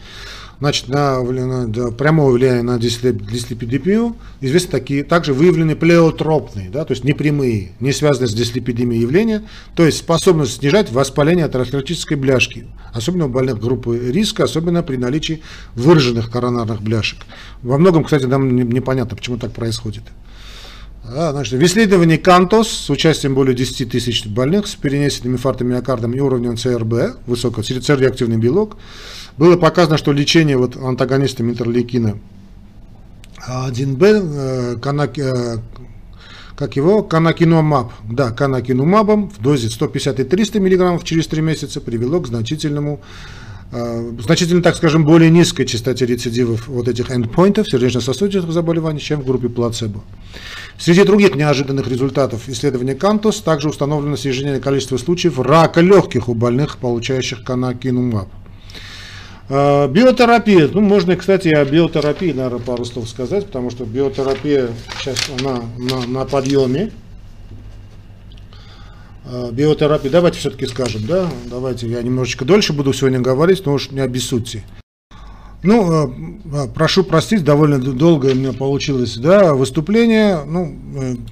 значит, 0.60 0.90
на, 0.90 1.22
на, 1.24 1.68
на 1.68 1.92
прямого 1.92 2.32
влияния 2.32 2.64
на 2.64 2.78
дислепидемию, 2.78 4.16
известны 4.42 4.72
такие, 4.72 5.04
также 5.04 5.34
выявлены 5.34 5.76
плеотропные, 5.76 6.70
да, 6.70 6.86
то 6.86 6.92
есть 6.92 7.04
непрямые, 7.04 7.72
не 7.80 7.94
связанные 7.94 8.28
с 8.28 8.34
дислепидемией 8.34 9.02
явления, 9.02 9.44
то 9.76 9.86
есть 9.86 10.00
способность 10.00 10.58
снижать 10.58 10.92
воспаление 10.92 11.46
атеросклеротической 11.46 12.18
бляшки, 12.18 12.68
особенно 12.94 13.26
у 13.26 13.30
больных 13.30 13.60
группы 13.60 13.98
риска, 14.12 14.44
особенно 14.44 14.84
при 14.84 14.98
наличии 14.98 15.42
выраженных 15.76 16.30
коронарных 16.30 16.82
бляшек. 16.82 17.20
Во 17.62 17.78
многом, 17.78 18.04
кстати, 18.04 18.26
нам 18.26 18.56
непонятно, 18.56 19.16
почему 19.16 19.38
так 19.38 19.54
происходит. 19.54 20.04
Да, 21.04 21.32
значит, 21.32 21.54
в 21.54 21.64
исследовании 21.64 22.18
Кантос 22.18 22.70
с 22.70 22.90
участием 22.90 23.34
более 23.34 23.56
10 23.56 23.90
тысяч 23.90 24.28
больных 24.28 24.68
с 24.68 24.76
перенесенным 24.76 25.34
инфарктом 25.36 25.70
миокардом 25.70 26.12
и 26.14 26.20
уровнем 26.20 26.58
ЦРБ, 26.58 27.26
высокий 27.26 27.80
цервиактивный 27.80 28.38
белок, 28.38 28.78
было 29.38 29.58
показано, 29.58 29.98
что 29.98 30.12
лечение 30.12 30.58
вот, 30.58 30.76
антагонистами 30.76 31.52
интерлейкина 31.52 32.20
1Б, 33.48 34.06
э, 34.06 34.76
э, 35.18 35.58
как 36.56 36.76
его, 36.76 37.04
канакинумаб, 37.04 37.92
да, 38.04 38.32
канакинумабом 38.32 39.30
в 39.30 39.42
дозе 39.42 39.70
150 39.70 40.20
и 40.20 40.24
300 40.26 40.60
мг 40.60 41.04
через 41.06 41.28
3 41.28 41.42
месяца 41.42 41.80
привело 41.80 42.20
к 42.20 42.28
значительному 42.28 43.00
значительно, 43.72 44.64
так 44.64 44.76
скажем, 44.76 45.06
более 45.06 45.30
низкой 45.30 45.66
частоте 45.66 46.06
рецидивов 46.06 46.68
вот 46.68 46.88
этих 46.88 47.12
эндпоинтов 47.12 47.70
сердечно-сосудистых 47.70 48.52
заболеваний, 48.52 49.00
чем 49.00 49.22
в 49.22 49.26
группе 49.26 49.48
плацебо. 49.48 50.02
Среди 50.78 51.04
других 51.04 51.36
неожиданных 51.36 51.88
результатов 51.88 52.48
исследования 52.48 52.96
Кантос 52.96 53.42
также 53.42 53.70
установлено 53.70 54.16
снижение 54.16 54.60
количества 54.60 54.98
случаев 54.98 55.40
рака 55.40 55.82
легких 55.82 56.30
у 56.30 56.34
больных, 56.34 56.78
получающих 56.78 57.44
канакинумаб. 57.44 58.30
А, 59.50 59.88
биотерапия. 59.88 60.70
Ну, 60.72 60.82
можно, 60.82 61.16
кстати, 61.16 61.50
о 61.50 61.66
биотерапии, 61.66 62.32
наверное, 62.32 62.60
пару 62.60 62.86
слов 62.86 63.10
сказать, 63.10 63.48
потому 63.48 63.72
что 63.72 63.84
биотерапия 63.84 64.70
сейчас 65.00 65.18
она 65.40 65.64
на, 65.78 66.08
на 66.08 66.26
подъеме. 66.26 66.92
А, 69.32 69.52
биотерапия, 69.52 70.10
давайте 70.10 70.40
все-таки 70.40 70.66
скажем, 70.66 71.06
да, 71.06 71.30
давайте 71.46 71.88
я 71.88 72.02
немножечко 72.02 72.46
дольше 72.46 72.74
буду 72.74 72.94
сегодня 72.94 73.20
говорить, 73.20 73.64
но 73.66 73.74
уж 73.74 73.92
не 73.92 74.00
обессудьте. 74.00 74.64
Ну, 75.62 75.92
э, 75.92 76.10
э, 76.54 76.68
прошу 76.74 77.04
простить, 77.04 77.44
довольно 77.44 77.80
долго 77.80 78.28
у 78.28 78.34
меня 78.34 78.54
получилось 78.54 79.18
да, 79.18 79.54
выступление. 79.54 80.40
Ну, 80.46 80.74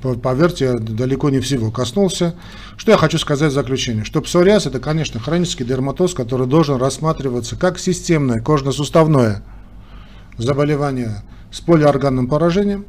э, 0.04 0.16
поверьте, 0.16 0.66
я 0.66 0.74
далеко 0.76 1.30
не 1.30 1.39
всего 1.39 1.72
коснулся. 1.72 2.36
Что 2.76 2.91
я 2.91 2.98
хочу 2.98 3.18
сказать 3.18 3.52
в 3.52 3.56
заключение? 3.56 4.04
Что 4.04 4.22
псориаз– 4.22 4.66
это, 4.68 4.80
конечно, 4.80 5.20
хронический 5.20 5.64
дерматоз, 5.64 6.14
который 6.14 6.45
должен 6.45 6.76
рассматриваться 6.78 7.56
как 7.56 7.80
системное 7.80 8.41
кожно-суставное 8.41 9.43
заболевание 10.38 11.24
с 11.50 11.62
полиорганным 11.62 12.28
поражением, 12.28 12.86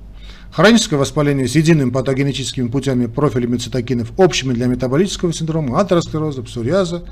хроническое 0.52 0.98
воспаление 0.98 1.46
с 1.48 1.54
едиными 1.54 1.90
патогенетическими 1.90 2.68
путями 2.68 3.06
профилями 3.06 3.56
цитокинов, 3.56 4.12
общими 4.16 4.52
для 4.52 4.66
метаболического 4.66 5.32
синдрома, 5.32 5.80
атеросклероза, 5.80 6.42
псориаза, 6.42 7.04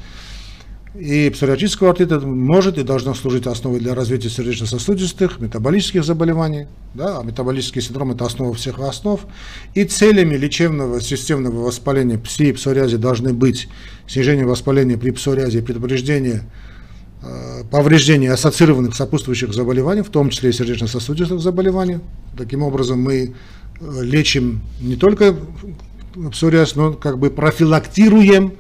и 0.98 1.28
псориатического 1.30 1.90
артрита 1.90 2.20
может 2.20 2.78
и 2.78 2.82
должно 2.82 3.14
служить 3.14 3.46
основой 3.46 3.80
для 3.80 3.94
развития 3.94 4.30
сердечно-сосудистых, 4.30 5.40
метаболических 5.40 6.02
заболеваний. 6.04 6.66
Да, 6.94 7.18
а 7.18 7.22
метаболический 7.22 7.82
синдром– 7.82 8.10
это 8.12 8.24
основа 8.24 8.54
всех 8.54 8.78
основ. 8.78 9.20
И 9.74 9.84
целями 9.84 10.36
лечебного 10.36 11.00
системного 11.00 11.66
воспаления 11.66 12.18
при 12.18 12.52
псориазе 12.52 12.96
должны 12.96 13.34
быть 13.34 13.68
снижение 14.06 14.46
воспаления 14.46 14.96
при 14.96 15.10
псориазе 15.10 15.58
и 15.58 15.62
предупреждение 15.62 16.44
повреждений 17.70 18.28
ассоциированных 18.28 18.94
сопутствующих 18.94 19.52
заболеваний, 19.52 20.02
в 20.02 20.10
том 20.10 20.30
числе 20.30 20.50
и 20.50 20.52
сердечно-сосудистых 20.52 21.40
заболеваний. 21.40 21.98
Таким 22.36 22.62
образом, 22.62 23.00
мы 23.00 23.34
э, 23.80 24.02
лечим 24.02 24.60
не 24.80 24.96
только 24.96 25.34
псориаз, 26.30 26.76
но 26.76 26.92
как 26.92 27.18
бы 27.18 27.30
профилактируем 27.30 28.52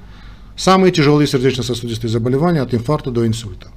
Самые 0.56 0.90
тяжелые 0.90 1.26
сердечно-сосудистые 1.26 2.10
заболевания 2.10 2.62
от 2.62 2.72
инфаркта 2.72 3.10
до 3.10 3.26
инсульта. 3.26 3.68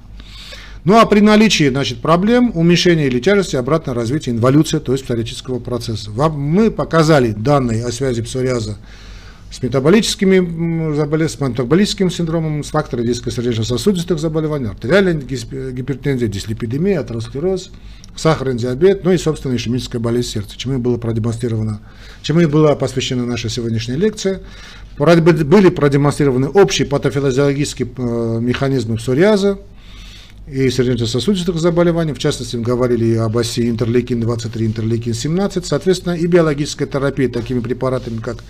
Ну 0.84 0.98
а 0.98 1.04
при 1.04 1.20
наличии 1.20 1.68
значит, 1.68 2.00
проблем, 2.00 2.52
уменьшения 2.54 3.06
или 3.06 3.20
тяжести, 3.20 3.56
обратное 3.56 3.94
развитие, 3.94 4.34
инволюция, 4.34 4.80
то 4.80 4.92
есть 4.92 5.04
псориатического 5.04 5.58
процесса. 5.58 6.10
Мы 6.10 6.70
показали 6.70 7.32
данные 7.32 7.84
о 7.84 7.92
связи 7.92 8.22
псориаза 8.22 8.78
с 9.50 9.62
метаболическими 9.62 10.96
с 11.26 11.40
метаболическим 11.40 12.10
синдромом, 12.10 12.62
с 12.62 12.70
фактором 12.70 13.04
риска 13.04 13.30
сердечно-сосудистых 13.30 14.18
заболеваний, 14.18 14.68
артериальная 14.68 15.14
гипертензия, 15.14 16.28
дислепидемия, 16.28 17.00
атеросклероз, 17.00 17.72
сахарный 18.14 18.56
диабет, 18.56 19.04
ну 19.04 19.12
и, 19.12 19.18
собственно, 19.18 19.56
ишемическая 19.56 20.00
болезнь 20.00 20.28
сердца, 20.28 20.56
чему 20.56 20.74
и 20.74 20.76
было 20.78 20.98
продемонстрировано, 20.98 21.80
чему 22.22 22.40
и 22.40 22.46
была 22.46 22.76
посвящена 22.76 23.26
наша 23.26 23.48
сегодняшняя 23.48 23.96
лекция. 23.96 24.40
Были 24.96 25.70
продемонстрированы 25.70 26.48
общие 26.48 26.86
патофизиологические 26.86 27.88
э, 27.96 28.38
механизмы 28.40 28.96
псориаза 28.98 29.58
и 30.46 30.68
сердечно-сосудистых 30.68 31.58
заболеваний, 31.58 32.12
в 32.12 32.18
частности, 32.18 32.56
мы 32.56 32.62
говорили 32.62 33.14
об 33.14 33.36
оси 33.36 33.70
интерлейкин-23, 33.70 34.74
интерлейкин-17, 34.74 35.64
соответственно, 35.64 36.14
и 36.14 36.26
биологическая 36.26 36.86
терапия 36.86 37.28
такими 37.28 37.60
препаратами, 37.60 38.18
как 38.18 38.44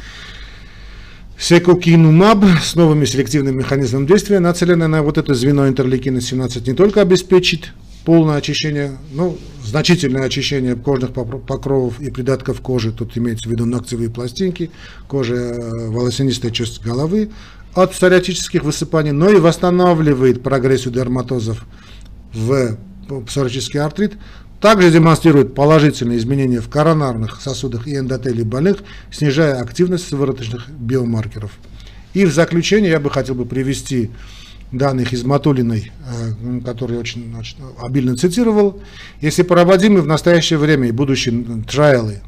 Секукинумаб 1.41 2.45
с 2.62 2.74
новыми 2.74 3.07
селективными 3.07 3.61
механизмами 3.61 4.07
действия, 4.07 4.41
нацеленная 4.41 4.88
на 4.88 5.03
вот 5.03 5.16
это 5.16 5.32
звено 5.32 5.66
интерлейкина-17, 5.68 6.68
не 6.68 6.76
только 6.76 7.01
обеспечит 7.01 7.72
полное 8.05 8.36
очищение, 8.36 8.99
ну, 9.12 9.38
значительное 9.64 10.24
очищение 10.24 10.76
кожных 10.76 11.12
покровов 11.12 11.99
и 11.99 12.11
придатков 12.11 12.61
кожи, 12.61 12.93
тут 12.93 13.16
имеется 13.16 13.49
в 13.49 13.53
виду 13.53 13.64
ногтевые 13.64 14.11
пластинки, 14.11 14.70
кожа, 15.09 15.34
э, 15.34 15.88
волосянистая 15.88 16.51
часть 16.51 16.82
головы, 16.82 17.30
от 17.72 17.93
псориатических 17.93 18.62
высыпаний, 18.62 19.12
но 19.12 19.30
и 19.30 19.36
восстанавливает 19.36 20.43
прогрессию 20.43 20.93
дерматозов 20.93 21.64
в 22.34 22.76
псориатический 23.26 23.78
артрит, 23.78 24.12
также 24.61 24.90
демонстрирует 24.90 25.54
положительные 25.54 26.18
изменения 26.18 26.61
в 26.61 26.68
коронарных 26.68 27.40
сосудах 27.40 27.88
и 27.88 27.96
эндотелии 27.96 28.42
больных, 28.42 28.78
снижая 29.11 29.61
активность 29.61 30.08
сывороточных 30.08 30.68
биомаркеров. 30.68 31.52
И 32.12 32.26
в 32.26 32.32
заключение 32.32 32.90
я 32.90 33.00
бы 33.00 33.11
хотел 33.11 33.34
бы 33.34 33.46
привести 33.46 34.11
данных 34.72 35.12
из 35.12 35.24
Матулиной, 35.24 35.90
э, 36.06 36.61
который 36.64 36.94
я 36.94 37.00
очень 37.00 37.30
значит, 37.32 37.56
обильно 37.80 38.16
цитировал, 38.16 38.80
если 39.20 39.42
проводимые 39.42 40.02
в 40.02 40.06
настоящее 40.06 40.58
время 40.58 40.88
и 40.88 40.92
будущие 40.92 41.62
трайлы, 41.68 42.20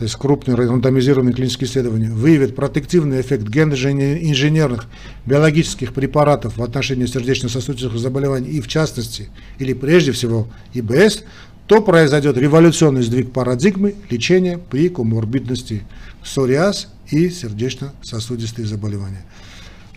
то 0.00 0.04
есть 0.04 0.16
крупные 0.16 0.54
рандомизированные 0.54 1.34
клинические 1.34 1.68
исследования, 1.68 2.08
выявят 2.08 2.56
протективный 2.56 3.20
эффект 3.20 3.42
генно-инженерных 3.42 4.86
биологических 5.26 5.92
препаратов 5.92 6.56
в 6.56 6.62
отношении 6.62 7.04
сердечно-сосудистых 7.04 7.98
заболеваний 7.98 8.48
и 8.48 8.62
в 8.62 8.66
частности, 8.66 9.28
или 9.58 9.74
прежде 9.74 10.12
всего 10.12 10.48
ИБС, 10.72 11.24
то 11.66 11.82
произойдет 11.82 12.38
революционный 12.38 13.02
сдвиг 13.02 13.30
парадигмы 13.30 13.94
лечения 14.08 14.56
при 14.56 14.88
коморбидности 14.88 15.82
псориаз 16.22 16.88
и 17.10 17.28
сердечно-сосудистые 17.28 18.66
заболевания. 18.66 19.26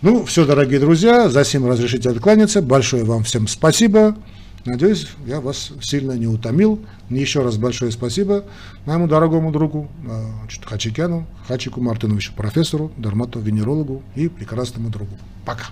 Ну, 0.02 0.26
все, 0.26 0.44
дорогие 0.44 0.80
друзья, 0.80 1.30
за 1.30 1.44
сим 1.44 1.66
разрешите 1.66 2.10
откланяться. 2.10 2.60
Большое 2.60 3.04
вам 3.04 3.24
всем 3.24 3.48
спасибо. 3.48 4.14
Надеюсь, 4.64 5.08
я 5.26 5.40
вас 5.40 5.72
сильно 5.82 6.12
не 6.12 6.26
утомил. 6.26 6.80
Еще 7.10 7.42
раз 7.42 7.58
большое 7.58 7.92
спасибо 7.92 8.44
моему 8.86 9.06
дорогому 9.06 9.52
другу 9.52 9.88
э, 10.08 10.64
Хачикяну, 10.64 11.26
Хачику 11.46 11.82
Мартыновичу, 11.82 12.32
профессору, 12.34 12.90
дерматовенерологу 12.96 14.02
и 14.14 14.28
прекрасному 14.28 14.88
другу. 14.88 15.18
Пока. 15.44 15.66